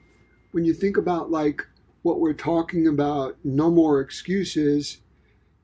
when 0.55 0.63
you 0.63 0.73
think 0.73 0.95
about 0.95 1.29
like 1.29 1.67
what 2.03 2.21
we're 2.21 2.31
talking 2.31 2.87
about, 2.87 3.35
no 3.43 3.69
more 3.69 3.99
excuses, 3.99 4.99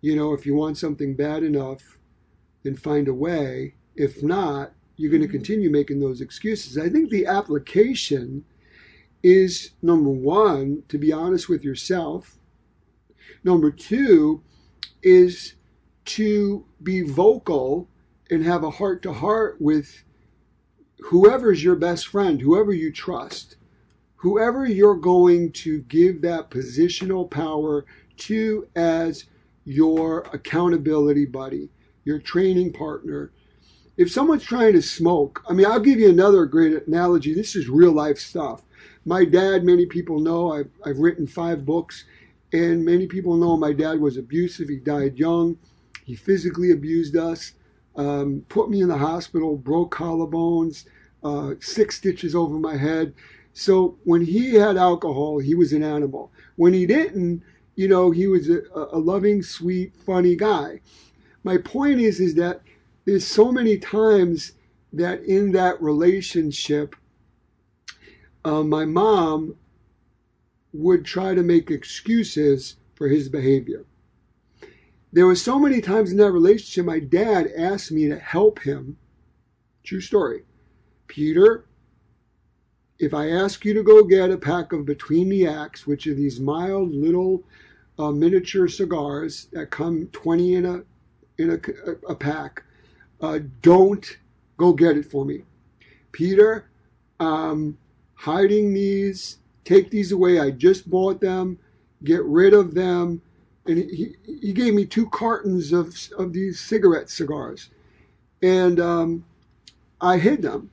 you 0.01 0.13
know, 0.17 0.33
if 0.33 0.45
you 0.45 0.53
want 0.53 0.77
something 0.77 1.15
bad 1.15 1.43
enough, 1.43 1.97
then 2.63 2.75
find 2.75 3.07
a 3.07 3.13
way. 3.13 3.75
If 3.95 4.21
not, 4.21 4.73
you're 4.97 5.09
going 5.09 5.21
to 5.21 5.29
mm-hmm. 5.29 5.37
continue 5.37 5.69
making 5.69 6.01
those 6.01 6.19
excuses. 6.19 6.77
I 6.77 6.89
think 6.89 7.09
the 7.09 7.25
application 7.25 8.43
is 9.23 9.71
number 9.81 10.09
one, 10.09 10.83
to 10.89 10.97
be 10.97 11.13
honest 11.13 11.47
with 11.47 11.63
yourself. 11.63 12.37
Number 13.45 13.71
two 13.71 14.43
is 15.01 15.53
to 16.03 16.65
be 16.83 17.01
vocal 17.01 17.87
and 18.29 18.43
have 18.43 18.65
a 18.65 18.71
heart 18.71 19.01
to 19.03 19.13
heart 19.13 19.55
with 19.61 20.03
whoever's 20.99 21.63
your 21.63 21.77
best 21.77 22.07
friend, 22.07 22.41
whoever 22.41 22.73
you 22.73 22.91
trust 22.91 23.55
whoever 24.21 24.67
you're 24.67 24.95
going 24.95 25.51
to 25.51 25.81
give 25.83 26.21
that 26.21 26.51
positional 26.51 27.29
power 27.29 27.83
to 28.17 28.67
as 28.75 29.25
your 29.65 30.19
accountability 30.31 31.25
buddy, 31.25 31.67
your 32.05 32.19
training 32.19 32.71
partner. 32.71 33.31
If 33.97 34.11
someone's 34.11 34.43
trying 34.43 34.73
to 34.73 34.81
smoke, 34.83 35.43
I 35.49 35.53
mean, 35.53 35.65
I'll 35.65 35.79
give 35.79 35.99
you 35.99 36.07
another 36.07 36.45
great 36.45 36.85
analogy. 36.85 37.33
This 37.33 37.55
is 37.55 37.67
real 37.67 37.91
life 37.93 38.19
stuff. 38.19 38.61
My 39.05 39.25
dad, 39.25 39.63
many 39.63 39.87
people 39.87 40.19
know, 40.19 40.53
I've, 40.53 40.69
I've 40.85 40.99
written 40.99 41.25
five 41.25 41.65
books, 41.65 42.05
and 42.53 42.85
many 42.85 43.07
people 43.07 43.37
know 43.37 43.57
my 43.57 43.73
dad 43.73 43.99
was 43.99 44.17
abusive. 44.17 44.69
He 44.69 44.77
died 44.77 45.17
young. 45.17 45.57
He 46.05 46.13
physically 46.13 46.69
abused 46.69 47.17
us, 47.17 47.53
um, 47.95 48.45
put 48.49 48.69
me 48.69 48.81
in 48.81 48.87
the 48.87 48.97
hospital, 48.97 49.57
broke 49.57 49.95
collarbones, 49.95 50.85
uh, 51.23 51.55
six 51.59 51.97
stitches 51.97 52.35
over 52.35 52.59
my 52.59 52.77
head. 52.77 53.15
So 53.53 53.97
when 54.03 54.21
he 54.25 54.55
had 54.55 54.77
alcohol, 54.77 55.39
he 55.39 55.55
was 55.55 55.73
an 55.73 55.83
animal. 55.83 56.31
When 56.55 56.73
he 56.73 56.85
didn't, 56.85 57.43
you 57.75 57.87
know, 57.87 58.11
he 58.11 58.27
was 58.27 58.49
a, 58.49 58.61
a 58.73 58.99
loving, 58.99 59.41
sweet, 59.41 59.95
funny 59.95 60.35
guy. 60.35 60.81
My 61.43 61.57
point 61.57 61.99
is, 61.99 62.19
is 62.19 62.35
that 62.35 62.61
there's 63.05 63.25
so 63.25 63.51
many 63.51 63.77
times 63.77 64.53
that 64.93 65.23
in 65.23 65.51
that 65.53 65.81
relationship, 65.81 66.95
uh, 68.45 68.63
my 68.63 68.85
mom 68.85 69.55
would 70.73 71.05
try 71.05 71.33
to 71.35 71.43
make 71.43 71.69
excuses 71.69 72.75
for 72.95 73.07
his 73.07 73.29
behavior. 73.29 73.85
There 75.13 75.25
were 75.25 75.35
so 75.35 75.59
many 75.59 75.81
times 75.81 76.11
in 76.11 76.17
that 76.17 76.31
relationship, 76.31 76.85
my 76.85 76.99
dad 76.99 77.51
asked 77.57 77.91
me 77.91 78.07
to 78.07 78.17
help 78.17 78.59
him. 78.59 78.97
True 79.83 79.99
story. 79.99 80.43
Peter, 81.07 81.65
if 83.01 83.15
I 83.15 83.31
ask 83.31 83.65
you 83.65 83.73
to 83.73 83.81
go 83.81 84.03
get 84.03 84.29
a 84.29 84.37
pack 84.37 84.73
of 84.73 84.85
Between 84.85 85.27
the 85.27 85.47
Acts, 85.47 85.87
which 85.87 86.05
are 86.05 86.13
these 86.13 86.39
mild 86.39 86.93
little 86.93 87.43
uh, 87.97 88.11
miniature 88.11 88.67
cigars 88.67 89.47
that 89.53 89.71
come 89.71 90.07
20 90.11 90.53
in 90.53 90.65
a 90.65 90.83
in 91.39 91.49
a, 91.49 91.91
a 92.11 92.15
pack, 92.15 92.63
uh, 93.21 93.39
don't 93.63 94.17
go 94.57 94.71
get 94.71 94.97
it 94.97 95.05
for 95.05 95.25
me. 95.25 95.41
Peter, 96.11 96.65
um, 97.19 97.75
hiding 98.13 98.71
these, 98.71 99.39
take 99.65 99.89
these 99.89 100.11
away. 100.11 100.39
I 100.39 100.51
just 100.51 100.87
bought 100.87 101.19
them. 101.19 101.57
Get 102.03 102.23
rid 102.25 102.53
of 102.53 102.75
them. 102.75 103.23
And 103.65 103.79
he, 103.79 104.15
he 104.25 104.53
gave 104.53 104.75
me 104.75 104.85
two 104.85 105.09
cartons 105.09 105.73
of, 105.73 105.95
of 106.19 106.33
these 106.33 106.59
cigarette 106.59 107.09
cigars. 107.09 107.71
And 108.43 108.79
um, 108.79 109.25
I 109.99 110.17
hid 110.17 110.43
them. 110.43 110.69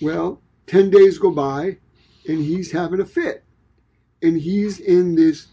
Well, 0.00 0.40
10 0.72 0.88
days 0.88 1.18
go 1.18 1.30
by 1.30 1.76
and 2.26 2.38
he's 2.38 2.72
having 2.72 2.98
a 2.98 3.04
fit. 3.04 3.44
And 4.22 4.40
he's 4.40 4.80
in 4.80 5.14
this 5.14 5.48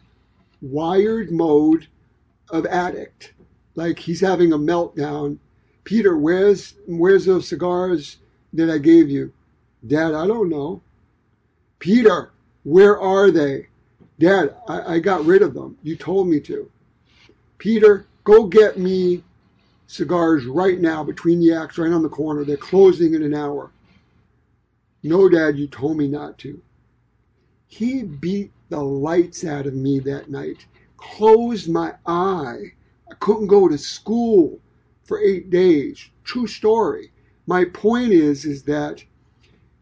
wired 0.61 1.29
mode 1.29 1.87
of 2.49 2.65
addict. 2.67 3.33
Like 3.75 3.99
he's 3.99 4.21
having 4.21 4.53
a 4.53 4.57
meltdown. 4.57 5.37
Peter, 5.83 6.15
where's 6.15 6.75
where's 6.87 7.25
those 7.25 7.49
cigars 7.49 8.17
that 8.53 8.69
I 8.69 8.77
gave 8.77 9.09
you? 9.09 9.33
Dad, 9.85 10.13
I 10.13 10.25
don't 10.25 10.47
know. 10.47 10.81
Peter, 11.79 12.31
where 12.63 12.97
are 12.97 13.29
they? 13.29 13.67
Dad, 14.19 14.55
I, 14.69 14.95
I 14.95 14.99
got 14.99 15.25
rid 15.25 15.41
of 15.41 15.53
them. 15.53 15.77
You 15.83 15.97
told 15.97 16.29
me 16.29 16.39
to. 16.41 16.71
Peter, 17.57 18.05
go 18.23 18.45
get 18.45 18.79
me 18.79 19.23
cigars 19.87 20.45
right 20.45 20.79
now 20.79 21.03
between 21.03 21.41
the 21.41 21.53
acts, 21.53 21.77
right 21.77 21.91
on 21.91 22.03
the 22.03 22.09
corner. 22.09 22.45
They're 22.45 22.55
closing 22.55 23.15
in 23.15 23.23
an 23.23 23.33
hour. 23.33 23.71
No, 25.01 25.29
Dad, 25.29 25.57
you 25.57 25.67
told 25.67 25.97
me 25.97 26.07
not 26.07 26.37
to. 26.39 26.61
He 27.67 28.03
beat 28.03 28.51
the 28.69 28.81
lights 28.81 29.45
out 29.45 29.65
of 29.65 29.73
me 29.73 29.99
that 29.99 30.29
night, 30.29 30.65
closed 30.97 31.69
my 31.69 31.93
eye. 32.05 32.73
I 33.09 33.13
couldn't 33.19 33.47
go 33.47 33.67
to 33.67 33.77
school 33.77 34.59
for 35.03 35.19
eight 35.19 35.49
days. 35.49 36.09
True 36.23 36.47
story. 36.47 37.11
My 37.47 37.65
point 37.65 38.11
is, 38.11 38.45
is 38.45 38.63
that 38.63 39.03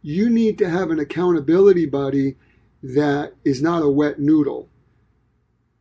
you 0.01 0.29
need 0.29 0.57
to 0.59 0.69
have 0.69 0.91
an 0.91 0.99
accountability 0.99 1.85
buddy 1.85 2.35
that 2.83 3.33
is 3.43 3.61
not 3.61 3.83
a 3.83 3.89
wet 3.89 4.19
noodle. 4.19 4.69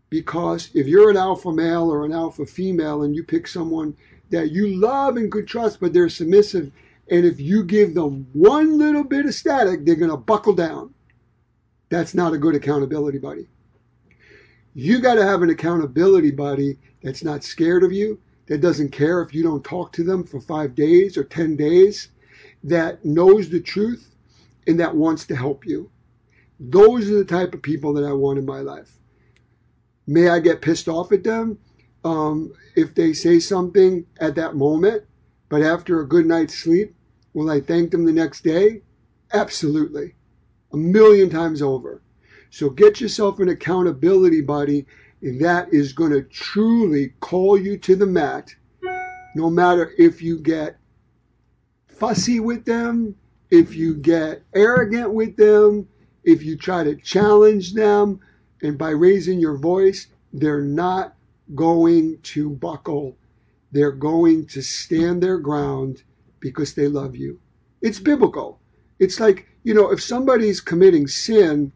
Because 0.09 0.71
if 0.75 0.87
you're 0.87 1.11
an 1.11 1.17
alpha 1.17 1.53
male 1.53 1.93
or 1.93 2.05
an 2.05 2.13
alpha 2.13 2.47
female 2.47 3.03
and 3.03 3.15
you 3.15 3.23
pick 3.23 3.47
someone 3.47 3.97
that 4.31 4.51
you 4.51 4.67
love 4.69 5.17
and 5.17 5.31
could 5.31 5.47
trust, 5.47 5.79
but 5.81 5.93
they're 5.93 6.09
submissive 6.09 6.73
and 7.09 7.25
if 7.25 7.41
you 7.41 7.65
give 7.65 7.95
them 7.95 8.27
one 8.33 8.79
little 8.79 9.05
bit 9.05 9.27
of 9.27 9.35
static, 9.35 9.85
they're 9.85 9.95
going 9.95 10.11
to 10.11 10.17
buckle 10.17 10.55
down. 10.55 10.95
that's 11.89 12.15
not 12.15 12.33
a 12.33 12.39
good 12.39 12.57
accountability 12.57 13.19
buddy. 13.19 13.47
You 14.75 15.01
got 15.01 15.15
to 15.15 15.25
have 15.25 15.43
an 15.43 15.51
accountability 15.51 16.33
buddy 16.33 16.79
that's 17.03 17.23
not 17.23 17.45
scared 17.45 17.85
of 17.85 17.93
you, 17.93 18.21
that 18.47 18.61
doesn't 18.61 18.91
care 18.91 19.23
if 19.23 19.33
you 19.33 19.43
don't 19.43 19.65
talk 19.65 19.93
to 19.93 20.05
them 20.05 20.25
for 20.25 20.41
five 20.41 20.75
days 20.75 21.17
or 21.17 21.25
10 21.25 21.57
days, 21.57 22.09
that 22.65 23.05
knows 23.05 23.49
the 23.49 23.61
truth 23.61 24.15
and 24.67 24.81
that 24.81 24.97
wants 24.97 25.25
to 25.27 25.37
help 25.37 25.65
you. 25.65 25.91
Those 26.59 27.09
are 27.11 27.17
the 27.17 27.25
type 27.25 27.55
of 27.55 27.63
people 27.63 27.93
that 27.95 28.05
I 28.05 28.13
want 28.13 28.39
in 28.39 28.47
my 28.47 28.61
life. 28.61 28.99
May 30.07 30.29
I 30.29 30.41
get 30.41 30.63
pissed 30.63 30.89
off 30.89 31.13
at 31.13 31.25
them 31.25 31.59
um, 32.05 32.53
if 32.75 32.95
they 32.95 33.13
say 33.13 33.39
something 33.39 34.07
at 34.19 34.35
that 34.35 34.57
moment, 34.57 35.05
but 35.49 35.63
after 35.63 36.01
a 36.01 36.09
good 36.09 36.27
night's 36.27 36.59
sleep, 36.59 36.96
will 37.37 37.51
I 37.51 37.61
thank 37.61 37.91
them 37.91 38.07
the 38.07 38.13
next 38.13 38.43
day? 38.43 38.81
Absolutely. 39.31 40.15
A 40.73 40.77
million 40.77 41.29
times 41.29 41.61
over. 41.61 42.01
So 42.49 42.71
get 42.71 42.99
yourself 42.99 43.39
an 43.41 43.51
accountability 43.51 44.41
buddy 44.41 44.87
and 45.21 45.41
that 45.41 45.73
is 45.73 45.93
going 45.93 46.13
to 46.13 46.23
truly 46.23 47.13
call 47.21 47.59
you 47.59 47.77
to 47.79 47.95
the 47.95 48.07
mat, 48.07 48.55
no 49.35 49.51
matter 49.51 49.93
if 49.99 50.23
you 50.23 50.39
get 50.39 50.79
fussy 51.89 52.41
with 52.41 52.65
them, 52.65 53.17
if 53.51 53.75
you 53.75 53.95
get 53.95 54.43
arrogant 54.55 55.13
with 55.13 55.37
them, 55.37 55.89
if 56.25 56.43
you 56.43 56.57
try 56.57 56.85
to 56.85 56.97
challenge 56.97 57.75
them, 57.75 58.21
and 58.63 58.79
by 58.79 58.91
raising 58.91 59.39
your 59.39 59.57
voice, 59.57 60.07
they're 60.33 60.63
not 60.63 61.15
going 61.55 62.19
to 62.23 62.49
buckle. 62.51 63.17
They're 63.73 63.93
going 63.93 64.47
to 64.47 64.63
stand 64.63 65.23
their 65.23 65.39
ground 65.39 66.03
because 66.47 66.75
they 66.75 66.87
love 66.87 67.17
you. 67.17 67.41
It's 67.83 67.99
biblical. 67.99 68.61
It's 68.99 69.19
like, 69.19 69.47
you 69.65 69.75
know, 69.75 69.91
if 69.91 70.01
somebody's 70.03 70.61
committing 70.61 71.09
sin 71.09 71.73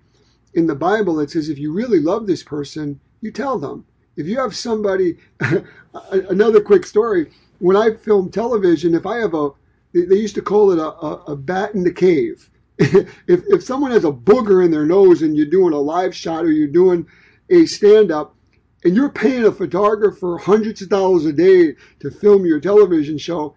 in 0.54 0.66
the 0.66 0.74
Bible, 0.74 1.18
it 1.20 1.30
says 1.30 1.48
if 1.48 1.58
you 1.58 1.72
really 1.72 1.98
love 1.98 2.26
this 2.26 2.42
person, 2.42 3.00
you 3.20 3.32
tell 3.32 3.58
them. 3.58 3.84
If 4.16 4.26
you 4.26 4.38
have 4.38 4.54
somebody, 4.54 5.18
another 6.12 6.60
quick 6.60 6.86
story, 6.86 7.32
when 7.58 7.76
I 7.76 7.94
film 7.96 8.30
television, 8.30 8.94
if 8.94 9.06
I 9.06 9.16
have 9.16 9.34
a, 9.34 9.50
they 9.92 10.16
used 10.16 10.36
to 10.36 10.42
call 10.42 10.70
it 10.70 10.78
a, 10.78 10.92
a, 11.04 11.32
a 11.32 11.36
bat 11.36 11.74
in 11.74 11.82
the 11.82 11.92
cave. 11.92 12.48
if, 12.78 13.10
if 13.26 13.62
someone 13.62 13.90
has 13.90 14.04
a 14.04 14.12
booger 14.12 14.64
in 14.64 14.70
their 14.70 14.86
nose 14.86 15.22
and 15.22 15.36
you're 15.36 15.46
doing 15.46 15.74
a 15.74 15.78
live 15.78 16.14
shot 16.14 16.44
or 16.44 16.52
you're 16.52 16.68
doing 16.68 17.06
a 17.50 17.66
stand 17.66 18.12
up, 18.12 18.36
and 18.84 18.96
you're 18.96 19.10
paying 19.10 19.44
a 19.44 19.52
photographer 19.52 20.38
hundreds 20.38 20.80
of 20.80 20.88
dollars 20.88 21.26
a 21.26 21.32
day 21.32 21.74
to 21.98 22.10
film 22.10 22.46
your 22.46 22.60
television 22.60 23.18
show, 23.18 23.54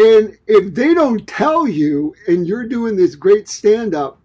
and 0.00 0.38
if 0.46 0.74
they 0.74 0.94
don't 0.94 1.26
tell 1.26 1.68
you 1.68 2.14
and 2.26 2.46
you're 2.46 2.66
doing 2.66 2.96
this 2.96 3.14
great 3.14 3.48
stand 3.48 3.94
up, 3.94 4.18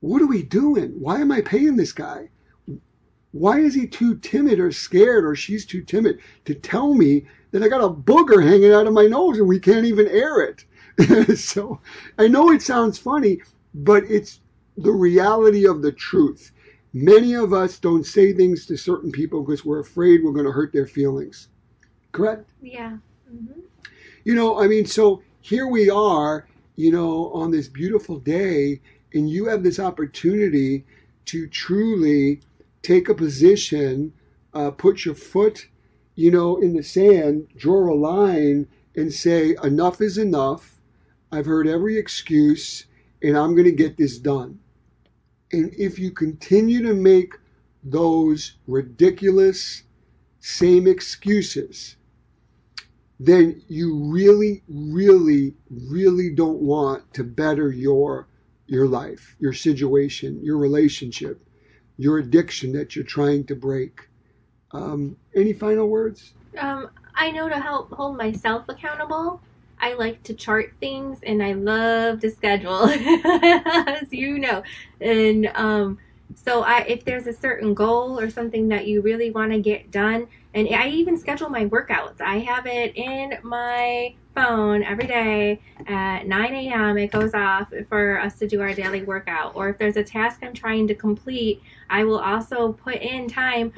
what 0.00 0.20
are 0.20 0.26
we 0.26 0.42
doing? 0.42 0.90
Why 1.00 1.20
am 1.20 1.32
I 1.32 1.40
paying 1.40 1.76
this 1.76 1.92
guy? 1.92 2.28
Why 3.32 3.60
is 3.60 3.74
he 3.74 3.86
too 3.86 4.16
timid 4.16 4.60
or 4.60 4.70
scared 4.72 5.24
or 5.24 5.34
she's 5.34 5.64
too 5.64 5.82
timid 5.82 6.18
to 6.44 6.54
tell 6.54 6.92
me 6.92 7.26
that 7.50 7.62
I 7.62 7.68
got 7.68 7.84
a 7.84 7.88
booger 7.88 8.42
hanging 8.42 8.72
out 8.72 8.86
of 8.86 8.92
my 8.92 9.06
nose 9.06 9.38
and 9.38 9.48
we 9.48 9.58
can't 9.58 9.86
even 9.86 10.06
air 10.08 10.42
it? 10.42 11.38
so 11.38 11.80
I 12.18 12.28
know 12.28 12.50
it 12.50 12.60
sounds 12.60 12.98
funny, 12.98 13.40
but 13.74 14.04
it's 14.04 14.40
the 14.76 14.92
reality 14.92 15.66
of 15.66 15.80
the 15.80 15.92
truth. 15.92 16.52
Many 16.92 17.34
of 17.34 17.54
us 17.54 17.78
don't 17.78 18.04
say 18.04 18.34
things 18.34 18.66
to 18.66 18.76
certain 18.76 19.12
people 19.12 19.42
because 19.42 19.64
we're 19.64 19.80
afraid 19.80 20.22
we're 20.22 20.32
going 20.32 20.44
to 20.44 20.52
hurt 20.52 20.74
their 20.74 20.86
feelings. 20.86 21.48
Correct? 22.12 22.50
Yeah. 22.60 22.98
Mm-hmm. 23.32 23.60
You 24.26 24.34
know, 24.34 24.58
I 24.60 24.66
mean, 24.66 24.86
so 24.86 25.22
here 25.40 25.68
we 25.68 25.88
are, 25.88 26.48
you 26.74 26.90
know, 26.90 27.30
on 27.32 27.52
this 27.52 27.68
beautiful 27.68 28.18
day, 28.18 28.80
and 29.14 29.30
you 29.30 29.44
have 29.44 29.62
this 29.62 29.78
opportunity 29.78 30.84
to 31.26 31.46
truly 31.46 32.40
take 32.82 33.08
a 33.08 33.14
position, 33.14 34.12
uh, 34.52 34.72
put 34.72 35.04
your 35.04 35.14
foot, 35.14 35.68
you 36.16 36.32
know, 36.32 36.56
in 36.56 36.74
the 36.74 36.82
sand, 36.82 37.46
draw 37.56 37.88
a 37.88 37.94
line, 37.94 38.66
and 38.96 39.12
say, 39.12 39.54
enough 39.62 40.00
is 40.00 40.18
enough. 40.18 40.80
I've 41.30 41.46
heard 41.46 41.68
every 41.68 41.96
excuse, 41.96 42.86
and 43.22 43.38
I'm 43.38 43.52
going 43.54 43.66
to 43.66 43.70
get 43.70 43.96
this 43.96 44.18
done. 44.18 44.58
And 45.52 45.72
if 45.78 46.00
you 46.00 46.10
continue 46.10 46.82
to 46.82 46.94
make 46.94 47.34
those 47.84 48.54
ridiculous 48.66 49.84
same 50.40 50.88
excuses, 50.88 51.94
then 53.18 53.62
you 53.68 53.96
really, 54.12 54.62
really, 54.68 55.54
really 55.70 56.30
don't 56.30 56.60
want 56.60 57.12
to 57.14 57.24
better 57.24 57.70
your 57.70 58.28
your 58.68 58.86
life, 58.86 59.36
your 59.38 59.52
situation, 59.52 60.42
your 60.42 60.58
relationship 60.58 61.46
your 61.96 62.18
addiction 62.18 62.72
that 62.72 62.94
you're 62.94 63.04
trying 63.04 63.44
to 63.44 63.54
break. 63.54 64.08
Um, 64.72 65.16
any 65.34 65.52
final 65.52 65.88
words? 65.88 66.32
Um, 66.58 66.90
I 67.14 67.30
know 67.30 67.48
to 67.48 67.58
help 67.58 67.92
hold 67.92 68.16
myself 68.16 68.64
accountable. 68.68 69.40
I 69.78 69.94
like 69.94 70.22
to 70.24 70.34
chart 70.34 70.74
things 70.80 71.18
and 71.22 71.42
I 71.42 71.52
love 71.52 72.20
to 72.20 72.30
schedule, 72.30 72.84
as 72.88 74.12
you 74.12 74.38
know. 74.38 74.62
And 75.00 75.50
um, 75.54 75.98
so, 76.34 76.62
I, 76.62 76.80
if 76.80 77.04
there's 77.04 77.26
a 77.26 77.32
certain 77.32 77.74
goal 77.74 78.18
or 78.18 78.30
something 78.30 78.68
that 78.68 78.86
you 78.86 79.00
really 79.00 79.30
want 79.30 79.52
to 79.52 79.60
get 79.60 79.90
done, 79.90 80.28
and 80.56 80.74
I 80.74 80.88
even 80.88 81.18
schedule 81.18 81.50
my 81.50 81.66
workouts. 81.66 82.22
I 82.22 82.38
have 82.38 82.66
it 82.66 82.96
in 82.96 83.38
my 83.42 84.14
phone 84.34 84.82
every 84.82 85.06
day 85.06 85.60
at 85.86 86.26
9 86.26 86.54
a.m. 86.54 86.96
It 86.96 87.12
goes 87.12 87.34
off 87.34 87.70
for 87.90 88.18
us 88.18 88.38
to 88.38 88.48
do 88.48 88.62
our 88.62 88.72
daily 88.72 89.02
workout. 89.02 89.54
Or 89.54 89.68
if 89.68 89.76
there's 89.76 89.98
a 89.98 90.02
task 90.02 90.40
I'm 90.42 90.54
trying 90.54 90.88
to 90.88 90.94
complete, 90.94 91.62
I 91.90 92.04
will 92.04 92.20
also 92.20 92.72
put 92.72 93.02
in 93.02 93.28
time 93.28 93.70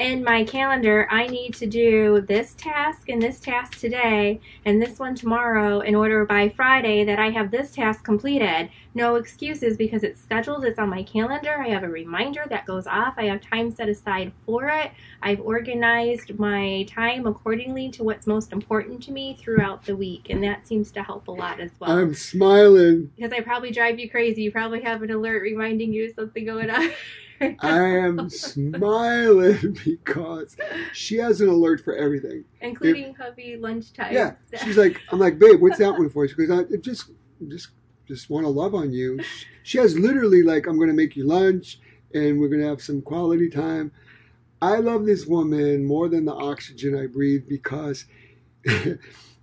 in 0.00 0.24
my 0.24 0.42
calendar, 0.44 1.06
I 1.10 1.26
need 1.26 1.52
to 1.56 1.66
do 1.66 2.22
this 2.22 2.54
task 2.54 3.10
and 3.10 3.20
this 3.20 3.38
task 3.38 3.78
today 3.78 4.40
and 4.64 4.80
this 4.80 4.98
one 4.98 5.14
tomorrow 5.14 5.80
in 5.80 5.94
order 5.94 6.24
by 6.24 6.48
Friday 6.48 7.04
that 7.04 7.18
I 7.18 7.28
have 7.28 7.50
this 7.50 7.72
task 7.72 8.02
completed. 8.02 8.70
No 8.94 9.16
excuses 9.16 9.76
because 9.76 10.02
it's 10.02 10.18
scheduled, 10.18 10.64
it's 10.64 10.78
on 10.78 10.88
my 10.88 11.02
calendar. 11.02 11.60
I 11.60 11.68
have 11.68 11.82
a 11.82 11.88
reminder 11.88 12.44
that 12.48 12.64
goes 12.64 12.86
off. 12.86 13.14
I 13.18 13.24
have 13.24 13.42
time 13.42 13.70
set 13.70 13.90
aside 13.90 14.32
for 14.46 14.68
it. 14.68 14.90
I've 15.22 15.40
organized 15.40 16.38
my 16.38 16.86
time 16.88 17.26
accordingly 17.26 17.90
to 17.90 18.02
what's 18.02 18.26
most 18.26 18.52
important 18.52 19.02
to 19.02 19.12
me 19.12 19.36
throughout 19.38 19.84
the 19.84 19.96
week, 19.96 20.28
and 20.30 20.42
that 20.42 20.66
seems 20.66 20.90
to 20.92 21.02
help 21.02 21.28
a 21.28 21.32
lot 21.32 21.60
as 21.60 21.72
well. 21.78 21.90
I'm 21.90 22.14
smiling. 22.14 23.12
Because 23.16 23.32
I 23.32 23.42
probably 23.42 23.70
drive 23.70 23.98
you 23.98 24.08
crazy. 24.08 24.44
You 24.44 24.50
probably 24.50 24.80
have 24.80 25.02
an 25.02 25.10
alert 25.10 25.42
reminding 25.42 25.92
you 25.92 26.06
of 26.06 26.14
something 26.14 26.46
going 26.46 26.70
on. 26.70 26.90
I 27.40 27.80
am 27.80 28.28
smiling 28.30 29.78
because 29.84 30.56
she 30.92 31.16
has 31.16 31.40
an 31.40 31.48
alert 31.48 31.82
for 31.82 31.94
everything, 31.94 32.44
including 32.60 33.10
if, 33.10 33.16
hubby 33.16 33.56
lunchtime. 33.56 34.12
Yeah, 34.12 34.34
she's 34.62 34.76
like, 34.76 35.00
I'm 35.10 35.18
like, 35.18 35.38
babe, 35.38 35.60
what's 35.60 35.78
that 35.78 35.92
one 35.92 36.08
for? 36.10 36.26
She 36.28 36.34
goes, 36.34 36.50
I 36.50 36.76
just, 36.76 37.10
just, 37.48 37.68
just 38.06 38.30
want 38.30 38.44
to 38.44 38.50
love 38.50 38.74
on 38.74 38.92
you. 38.92 39.20
She 39.62 39.78
has 39.78 39.98
literally 39.98 40.42
like, 40.42 40.66
I'm 40.66 40.76
going 40.76 40.88
to 40.88 40.94
make 40.94 41.16
you 41.16 41.24
lunch, 41.24 41.80
and 42.14 42.40
we're 42.40 42.48
going 42.48 42.60
to 42.60 42.68
have 42.68 42.82
some 42.82 43.02
quality 43.02 43.48
time. 43.48 43.92
I 44.62 44.76
love 44.76 45.06
this 45.06 45.26
woman 45.26 45.86
more 45.86 46.08
than 46.08 46.26
the 46.26 46.34
oxygen 46.34 46.98
I 46.98 47.06
breathe 47.06 47.48
because. 47.48 48.06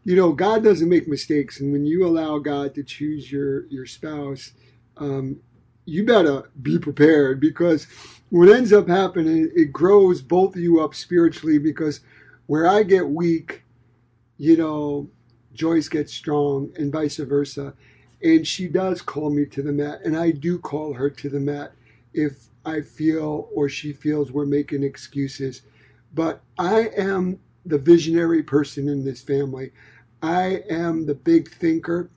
you 0.08 0.16
know, 0.16 0.32
God 0.32 0.64
doesn't 0.64 0.88
make 0.88 1.08
mistakes, 1.08 1.60
and 1.60 1.74
when 1.74 1.86
you 1.86 2.06
allow 2.06 2.38
God 2.38 2.76
to 2.76 2.84
choose 2.84 3.30
your 3.30 3.66
your 3.66 3.86
spouse, 3.86 4.54
um, 4.96 5.42
you 5.88 6.04
better 6.04 6.50
be 6.62 6.78
prepared 6.78 7.40
because 7.40 7.88
what 8.30 8.50
ends 8.50 8.74
up 8.74 8.90
happening, 8.90 9.50
it 9.56 9.72
grows 9.72 10.22
both 10.22 10.56
of 10.56 10.62
you 10.62 10.82
up 10.82 10.94
spiritually 10.94 11.58
because 11.58 12.02
where 12.46 12.68
I 12.68 12.84
get 12.84 13.08
weak, 13.08 13.64
you 14.38 14.58
know, 14.58 15.10
Joyce 15.54 15.88
gets 15.88 16.14
strong 16.14 16.72
and 16.76 16.92
vice 16.92 17.18
versa. 17.18 17.74
And 18.22 18.46
she 18.46 18.68
does 18.68 19.02
call 19.02 19.30
me 19.30 19.46
to 19.46 19.62
the 19.62 19.72
mat, 19.72 20.02
and 20.04 20.18
I 20.18 20.32
do 20.32 20.58
call 20.58 20.94
her 20.94 21.10
to 21.10 21.30
the 21.30 21.40
mat 21.40 21.74
if 22.14 22.48
I 22.66 22.82
feel 22.82 23.48
or 23.54 23.70
she 23.70 23.94
feels 23.94 24.32
we're 24.32 24.46
making 24.46 24.84
excuses. 24.84 25.62
But 26.14 26.42
I 26.58 26.90
am 26.98 27.40
the 27.66 27.78
visionary 27.78 28.44
person 28.44 28.90
in 28.90 29.06
this 29.06 29.22
family. 29.22 29.72
I 30.22 30.64
am 30.70 31.06
the 31.06 31.16
big 31.16 31.50
thinker. 31.50 32.10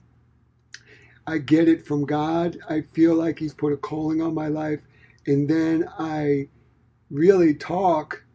I 1.31 1.37
get 1.37 1.69
it 1.69 1.85
from 1.87 2.05
God. 2.05 2.57
I 2.69 2.81
feel 2.81 3.15
like 3.15 3.39
He's 3.39 3.53
put 3.53 3.71
a 3.71 3.77
calling 3.77 4.21
on 4.21 4.33
my 4.33 4.49
life. 4.49 4.81
And 5.25 5.47
then 5.47 5.87
I 5.97 6.49
really 7.09 7.53
talk 7.53 8.25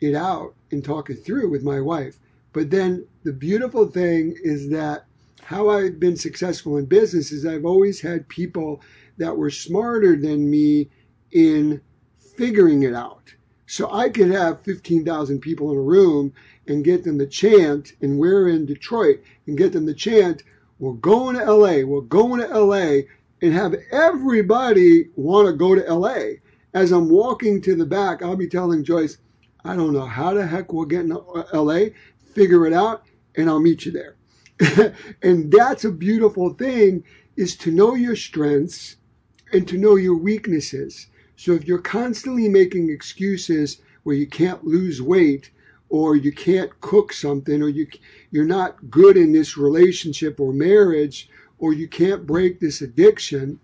it 0.00 0.14
out 0.14 0.54
and 0.70 0.84
talk 0.84 1.10
it 1.10 1.24
through 1.24 1.50
with 1.50 1.64
my 1.64 1.80
wife. 1.80 2.20
But 2.52 2.70
then 2.70 3.04
the 3.24 3.32
beautiful 3.32 3.88
thing 3.88 4.36
is 4.44 4.70
that 4.70 5.06
how 5.42 5.70
I've 5.70 5.98
been 5.98 6.16
successful 6.16 6.76
in 6.76 6.86
business 6.86 7.32
is 7.32 7.44
I've 7.44 7.64
always 7.64 8.00
had 8.00 8.28
people 8.28 8.80
that 9.18 9.36
were 9.36 9.50
smarter 9.50 10.14
than 10.14 10.48
me 10.48 10.88
in 11.32 11.80
figuring 12.36 12.84
it 12.84 12.94
out. 12.94 13.34
So 13.66 13.90
I 13.92 14.08
could 14.08 14.30
have 14.30 14.62
15,000 14.62 15.40
people 15.40 15.72
in 15.72 15.78
a 15.78 15.82
room 15.82 16.32
and 16.68 16.84
get 16.84 17.02
them 17.02 17.18
to 17.18 17.26
chant, 17.26 17.94
and 18.00 18.20
we're 18.20 18.48
in 18.48 18.66
Detroit, 18.66 19.20
and 19.48 19.58
get 19.58 19.72
them 19.72 19.86
to 19.86 19.94
chant, 19.94 20.44
we're 20.78 20.92
going 20.92 21.36
to 21.36 21.52
LA. 21.52 21.84
We're 21.84 22.02
going 22.02 22.40
to 22.40 22.60
LA. 22.60 23.00
and 23.42 23.52
have 23.52 23.74
everybody 23.90 25.08
want 25.16 25.46
to 25.46 25.52
go 25.52 25.74
to 25.74 25.94
LA. 25.94 26.36
As 26.74 26.92
I'm 26.92 27.08
walking 27.08 27.60
to 27.62 27.74
the 27.74 27.86
back, 27.86 28.22
I'll 28.22 28.36
be 28.36 28.48
telling 28.48 28.84
Joyce, 28.84 29.18
I 29.64 29.76
don't 29.76 29.92
know 29.92 30.06
how 30.06 30.34
the 30.34 30.46
heck 30.46 30.72
we'll 30.72 30.84
get 30.86 31.06
to 31.08 31.20
uh, 31.20 31.62
LA, 31.62 31.86
figure 32.34 32.66
it 32.66 32.72
out, 32.72 33.04
and 33.36 33.48
I'll 33.48 33.60
meet 33.60 33.86
you 33.86 33.92
there. 33.92 34.94
and 35.22 35.50
that's 35.50 35.84
a 35.84 35.90
beautiful 35.90 36.54
thing 36.54 37.04
is 37.36 37.56
to 37.56 37.70
know 37.70 37.94
your 37.94 38.16
strengths 38.16 38.96
and 39.52 39.68
to 39.68 39.76
know 39.76 39.96
your 39.96 40.16
weaknesses. 40.16 41.08
So 41.36 41.52
if 41.52 41.66
you're 41.66 41.78
constantly 41.78 42.48
making 42.48 42.90
excuses 42.90 43.80
where 44.02 44.16
you 44.16 44.26
can't 44.26 44.64
lose 44.64 45.02
weight 45.02 45.50
or 45.88 46.16
you 46.16 46.32
can't 46.32 46.78
cook 46.80 47.12
something 47.12 47.62
or 47.62 47.68
you 47.68 47.86
you're 48.30 48.44
not 48.44 48.90
good 48.90 49.16
in 49.16 49.32
this 49.32 49.56
relationship 49.56 50.40
or 50.40 50.52
marriage 50.52 51.28
or 51.58 51.72
you 51.72 51.88
can't 51.88 52.26
break 52.26 52.60
this 52.60 52.82
addiction 52.82 53.58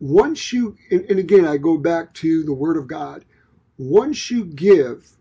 once 0.00 0.52
you 0.52 0.76
and, 0.90 1.02
and 1.10 1.18
again 1.18 1.44
I 1.44 1.56
go 1.56 1.76
back 1.76 2.14
to 2.14 2.42
the 2.42 2.54
word 2.54 2.76
of 2.76 2.86
God 2.86 3.24
once 3.76 4.30
you 4.30 4.44
give 4.44 5.16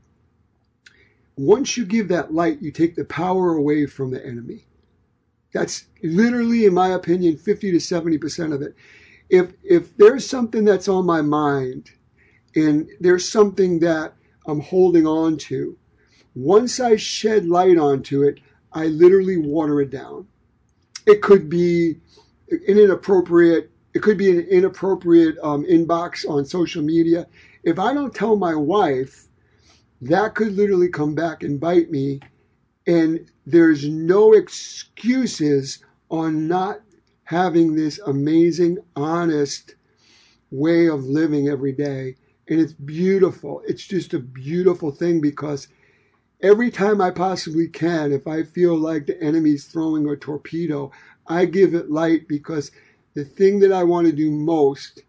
once 1.35 1.77
you 1.77 1.85
give 1.85 2.07
that 2.09 2.33
light 2.33 2.61
you 2.61 2.71
take 2.71 2.95
the 2.95 3.05
power 3.05 3.53
away 3.53 3.85
from 3.85 4.11
the 4.11 4.25
enemy. 4.25 4.65
That's 5.53 5.85
literally 6.03 6.65
in 6.65 6.73
my 6.73 6.89
opinion 6.89 7.37
50 7.37 7.71
to 7.71 7.77
70% 7.77 8.53
of 8.53 8.61
it. 8.61 8.75
If 9.29 9.53
if 9.63 9.97
there's 9.97 10.27
something 10.27 10.63
that's 10.63 10.87
on 10.87 11.05
my 11.05 11.21
mind 11.21 11.91
and 12.55 12.89
there's 12.99 13.29
something 13.29 13.79
that 13.79 14.13
I'm 14.47 14.61
holding 14.61 15.05
on 15.05 15.37
to, 15.37 15.77
once 16.35 16.79
I 16.79 16.95
shed 16.95 17.47
light 17.47 17.77
onto 17.77 18.23
it, 18.23 18.39
I 18.71 18.87
literally 18.87 19.37
water 19.37 19.81
it 19.81 19.89
down. 19.89 20.27
It 21.05 21.21
could 21.21 21.49
be 21.49 21.99
an 22.49 22.61
inappropriate, 22.67 23.71
it 23.93 24.01
could 24.01 24.17
be 24.17 24.29
an 24.29 24.41
inappropriate 24.47 25.37
um, 25.41 25.65
inbox 25.65 26.29
on 26.29 26.45
social 26.45 26.83
media. 26.83 27.27
If 27.63 27.79
I 27.79 27.93
don't 27.93 28.13
tell 28.13 28.35
my 28.35 28.55
wife, 28.55 29.27
that 30.01 30.35
could 30.35 30.55
literally 30.55 30.89
come 30.89 31.15
back 31.15 31.43
and 31.43 31.59
bite 31.59 31.89
me. 31.89 32.19
And 32.85 33.29
there's 33.45 33.87
no 33.87 34.33
excuses 34.33 35.83
on 36.09 36.47
not 36.47 36.81
having 37.23 37.75
this 37.75 37.99
amazing, 38.05 38.77
honest 38.95 39.75
way 40.51 40.87
of 40.87 41.03
living 41.03 41.49
every 41.49 41.73
day. 41.73 42.15
And 42.49 42.59
it's 42.59 42.73
beautiful. 42.73 43.61
It's 43.67 43.85
just 43.85 44.13
a 44.13 44.19
beautiful 44.19 44.91
thing 44.91 45.19
because 45.21 45.67
every 46.41 46.71
time 46.71 47.01
I 47.01 47.11
possibly 47.11 47.67
can, 47.67 48.11
if 48.11 48.27
I 48.27 48.43
feel 48.43 48.75
like 48.75 49.05
the 49.05 49.21
enemy's 49.21 49.65
throwing 49.65 50.07
a 50.09 50.15
torpedo, 50.15 50.91
I 51.27 51.45
give 51.45 51.73
it 51.73 51.91
light 51.91 52.27
because 52.27 52.71
the 53.15 53.25
thing 53.25 53.59
that 53.59 53.71
I 53.71 53.83
want 53.83 54.07
to 54.07 54.13
do 54.13 54.31
most 54.31 55.01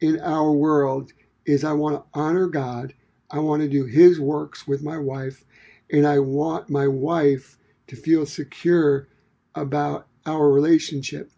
in 0.00 0.20
our 0.20 0.52
world 0.52 1.12
is 1.44 1.64
I 1.64 1.72
want 1.72 1.96
to 1.96 2.18
honor 2.18 2.46
God. 2.46 2.94
I 3.30 3.40
want 3.40 3.62
to 3.62 3.68
do 3.68 3.84
His 3.84 4.20
works 4.20 4.66
with 4.66 4.82
my 4.82 4.96
wife, 4.96 5.44
and 5.90 6.06
I 6.06 6.18
want 6.20 6.70
my 6.70 6.86
wife 6.88 7.58
to 7.88 7.96
feel 7.96 8.24
secure 8.24 9.08
about 9.54 10.06
our 10.24 10.50
relationship. 10.50 11.30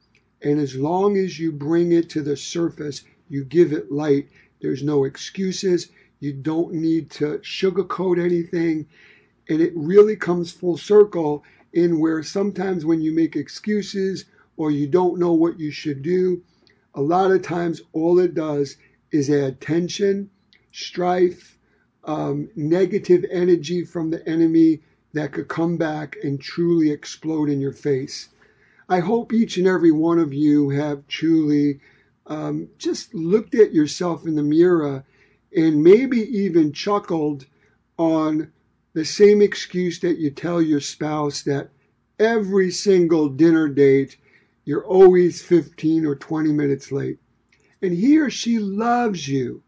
And 0.42 0.60
as 0.60 0.76
long 0.76 1.16
as 1.16 1.38
you 1.38 1.52
bring 1.52 1.92
it 1.92 2.08
to 2.10 2.22
the 2.22 2.36
surface, 2.36 3.02
you 3.28 3.44
give 3.44 3.72
it 3.72 3.90
light, 3.90 4.28
there's 4.60 4.82
no 4.82 5.04
excuses. 5.04 5.88
You 6.20 6.32
don't 6.32 6.74
need 6.74 7.10
to 7.12 7.38
sugarcoat 7.38 8.22
anything. 8.22 8.86
And 9.48 9.60
it 9.60 9.72
really 9.74 10.16
comes 10.16 10.52
full 10.52 10.76
circle 10.76 11.44
in 11.72 11.98
where 11.98 12.22
sometimes 12.22 12.84
when 12.84 13.00
you 13.00 13.12
make 13.12 13.36
excuses 13.36 14.26
or 14.56 14.70
you 14.70 14.86
don't 14.86 15.18
know 15.18 15.32
what 15.32 15.58
you 15.58 15.70
should 15.70 16.02
do, 16.02 16.42
a 16.94 17.00
lot 17.00 17.30
of 17.30 17.42
times 17.42 17.82
all 17.92 18.18
it 18.18 18.34
does 18.34 18.76
is 19.10 19.30
add 19.30 19.60
tension, 19.60 20.30
strife, 20.72 21.58
um, 22.04 22.48
negative 22.56 23.24
energy 23.30 23.84
from 23.84 24.10
the 24.10 24.26
enemy 24.28 24.80
that 25.12 25.32
could 25.32 25.48
come 25.48 25.76
back 25.76 26.16
and 26.22 26.40
truly 26.40 26.90
explode 26.90 27.48
in 27.48 27.60
your 27.60 27.72
face. 27.72 28.28
I 28.88 29.00
hope 29.00 29.32
each 29.32 29.56
and 29.56 29.66
every 29.66 29.92
one 29.92 30.18
of 30.18 30.32
you 30.32 30.70
have 30.70 31.06
truly 31.06 31.80
um, 32.30 32.68
just 32.78 33.12
looked 33.12 33.54
at 33.54 33.74
yourself 33.74 34.26
in 34.26 34.36
the 34.36 34.42
mirror 34.42 35.04
and 35.54 35.82
maybe 35.82 36.20
even 36.20 36.72
chuckled 36.72 37.46
on 37.98 38.52
the 38.94 39.04
same 39.04 39.42
excuse 39.42 40.00
that 40.00 40.18
you 40.18 40.30
tell 40.30 40.62
your 40.62 40.80
spouse 40.80 41.42
that 41.42 41.70
every 42.18 42.70
single 42.70 43.28
dinner 43.28 43.68
date 43.68 44.16
you're 44.64 44.86
always 44.86 45.42
15 45.42 46.06
or 46.06 46.14
20 46.14 46.52
minutes 46.52 46.92
late. 46.92 47.18
And 47.82 47.92
he 47.94 48.18
or 48.18 48.30
she 48.30 48.58
loves 48.58 49.26
you, 49.26 49.62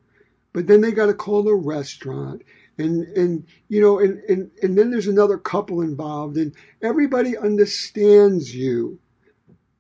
but 0.52 0.66
then 0.66 0.80
they 0.80 0.92
got 0.92 1.06
to 1.06 1.14
call 1.14 1.42
the 1.42 1.54
restaurant 1.54 2.42
and 2.78 3.04
and 3.16 3.44
you 3.68 3.80
know 3.80 3.98
and, 3.98 4.22
and 4.30 4.50
and 4.62 4.78
then 4.78 4.90
there's 4.90 5.06
another 5.06 5.36
couple 5.36 5.82
involved 5.82 6.38
and 6.38 6.54
everybody 6.80 7.36
understands 7.36 8.54
you 8.54 8.98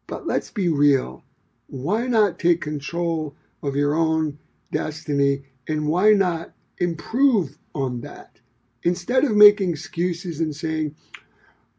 but 0.06 0.26
let's 0.26 0.50
be 0.50 0.68
real. 0.68 1.24
Why 1.72 2.06
not 2.06 2.38
take 2.38 2.60
control 2.60 3.34
of 3.62 3.76
your 3.76 3.94
own 3.94 4.38
destiny 4.72 5.44
and 5.66 5.88
why 5.88 6.12
not 6.12 6.52
improve 6.76 7.56
on 7.74 8.02
that? 8.02 8.40
Instead 8.82 9.24
of 9.24 9.34
making 9.34 9.70
excuses 9.70 10.40
and 10.40 10.54
saying, 10.54 10.94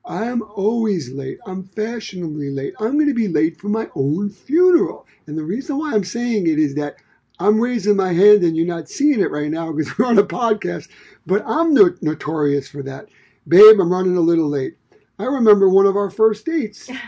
I'm 0.04 0.42
always 0.42 1.12
late. 1.12 1.38
I'm 1.46 1.66
fashionably 1.66 2.50
late. 2.50 2.74
I'm 2.80 2.94
going 2.94 3.08
to 3.08 3.14
be 3.14 3.28
late 3.28 3.62
for 3.62 3.68
my 3.68 3.88
own 3.94 4.32
funeral. 4.32 5.06
And 5.28 5.38
the 5.38 5.44
reason 5.44 5.78
why 5.78 5.94
I'm 5.94 6.04
saying 6.04 6.48
it 6.48 6.58
is 6.58 6.74
that 6.74 6.96
I'm 7.40 7.62
raising 7.62 7.96
my 7.96 8.14
hand 8.14 8.42
and 8.42 8.58
you're 8.58 8.66
not 8.66 8.90
seeing 8.90 9.20
it 9.20 9.30
right 9.30 9.52
now 9.52 9.72
because 9.72 9.96
we're 10.00 10.08
on 10.08 10.18
a 10.18 10.24
podcast, 10.24 10.90
but 11.28 11.44
I'm 11.46 11.72
no- 11.72 11.96
notorious 12.02 12.68
for 12.68 12.82
that. 12.82 13.10
Babe, 13.48 13.80
I'm 13.80 13.94
running 13.94 14.18
a 14.18 14.22
little 14.22 14.50
late. 14.50 14.76
I 15.20 15.26
remember 15.26 15.70
one 15.70 15.86
of 15.86 15.96
our 15.96 16.10
first 16.10 16.48
dates. 16.48 16.90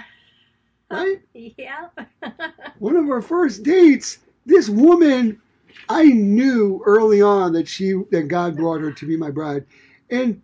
right? 0.90 1.22
Yeah. 1.34 1.90
One 2.80 2.96
of 2.96 3.10
our 3.10 3.22
first 3.22 3.64
dates, 3.64 4.20
this 4.46 4.70
woman, 4.70 5.42
I 5.90 6.06
knew 6.06 6.82
early 6.86 7.22
on 7.22 7.54
that 7.54 7.68
she 7.68 7.94
that 8.12 8.28
God 8.28 8.56
brought 8.56 8.82
her 8.82 8.92
to 8.92 9.08
be 9.08 9.18
my 9.18 9.32
bride, 9.32 9.66
and 10.10 10.42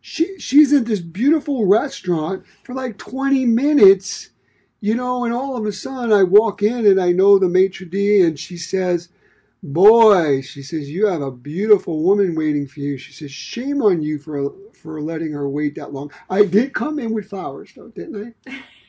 she 0.00 0.38
she's 0.38 0.72
at 0.72 0.86
this 0.86 1.00
beautiful 1.00 1.66
restaurant 1.66 2.44
for 2.64 2.74
like 2.74 2.98
20 2.98 3.46
minutes, 3.46 4.30
you 4.80 4.94
know, 4.94 5.24
and 5.24 5.32
all 5.32 5.56
of 5.56 5.64
a 5.64 5.72
sudden 5.72 6.12
I 6.12 6.22
walk 6.22 6.62
in 6.62 6.86
and 6.86 7.00
I 7.00 7.12
know 7.12 7.38
the 7.38 7.48
maitre 7.48 7.86
d' 7.86 8.22
and 8.22 8.38
she 8.38 8.56
says, 8.56 9.08
"Boy," 9.62 10.40
she 10.42 10.62
says, 10.62 10.90
"you 10.90 11.06
have 11.06 11.22
a 11.22 11.30
beautiful 11.30 12.02
woman 12.02 12.34
waiting 12.34 12.66
for 12.66 12.80
you." 12.80 12.98
She 12.98 13.12
says, 13.12 13.30
"Shame 13.30 13.82
on 13.82 14.02
you 14.02 14.18
for 14.18 14.52
for 14.72 15.00
letting 15.00 15.32
her 15.32 15.48
wait 15.48 15.76
that 15.76 15.92
long." 15.92 16.10
I 16.28 16.44
did 16.44 16.74
come 16.74 16.98
in 16.98 17.12
with 17.12 17.28
flowers, 17.28 17.72
though, 17.74 17.88
didn't 17.88 18.34
I? 18.46 18.64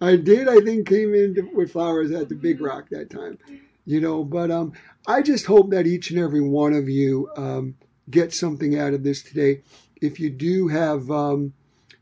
I 0.00 0.16
did, 0.16 0.48
I 0.48 0.60
think, 0.60 0.88
came 0.88 1.14
in 1.14 1.50
with 1.54 1.72
flowers 1.72 2.10
at 2.10 2.28
the 2.28 2.34
Big 2.34 2.60
Rock 2.60 2.88
that 2.90 3.10
time, 3.10 3.38
you 3.86 4.00
know. 4.00 4.24
But 4.24 4.50
um, 4.50 4.72
I 5.06 5.22
just 5.22 5.46
hope 5.46 5.70
that 5.70 5.86
each 5.86 6.10
and 6.10 6.20
every 6.20 6.42
one 6.42 6.74
of 6.74 6.88
you 6.88 7.30
um, 7.36 7.76
get 8.10 8.34
something 8.34 8.78
out 8.78 8.94
of 8.94 9.02
this 9.04 9.22
today. 9.22 9.62
If 10.00 10.20
you 10.20 10.28
do 10.30 10.68
have 10.68 11.10
um, 11.10 11.54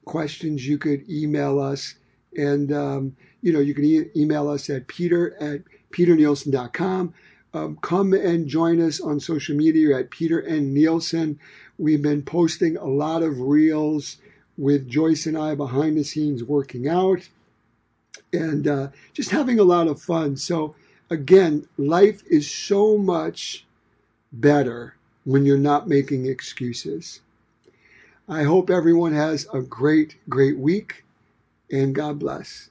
questions, 0.05 0.67
you 0.67 0.79
could 0.79 1.09
email 1.09 1.61
us, 1.61 1.95
and 2.37 2.73
um, 2.73 3.17
you 3.43 3.53
know, 3.53 3.61
you 3.61 3.75
can 3.75 3.85
e- 3.85 4.11
email 4.17 4.49
us 4.49 4.69
at 4.71 4.89
peter 4.89 5.37
at 5.41 5.63
peternielsen.com. 5.93 7.15
Um, 7.53 7.79
come 7.81 8.13
and 8.13 8.49
join 8.49 8.81
us 8.81 9.01
on 9.01 9.21
social 9.21 9.55
media 9.55 9.97
at 9.97 10.11
Peter 10.11 10.41
and 10.41 10.75
Nielsen. 10.75 11.39
We've 11.79 12.03
been 12.03 12.23
posting 12.23 12.77
a 12.77 12.87
lot 12.87 13.23
of 13.23 13.39
reels 13.39 14.17
with 14.57 14.88
Joyce 14.88 15.27
and 15.27 15.37
I 15.37 15.55
behind 15.55 15.97
the 15.97 16.05
scenes 16.05 16.45
working 16.45 16.88
out 16.88 17.29
and 18.33 18.67
uh, 18.67 18.88
just 19.12 19.31
having 19.31 19.59
a 19.59 19.64
lot 19.64 19.88
of 19.88 20.01
fun. 20.01 20.37
So, 20.37 20.75
again, 21.11 21.69
life 21.77 22.23
is 22.29 22.51
so 22.51 22.99
much 22.99 23.67
better 24.33 24.97
when 25.25 25.47
you're 25.47 25.59
not 25.59 25.88
making 25.88 26.27
excuses. 26.27 27.21
I 28.29 28.45
hope 28.45 28.71
everyone 28.71 29.12
has 29.12 29.47
a 29.53 29.61
great, 29.61 30.17
great 30.29 30.59
week, 30.59 31.05
and 31.71 31.95
God 31.95 32.19
bless. 32.19 32.71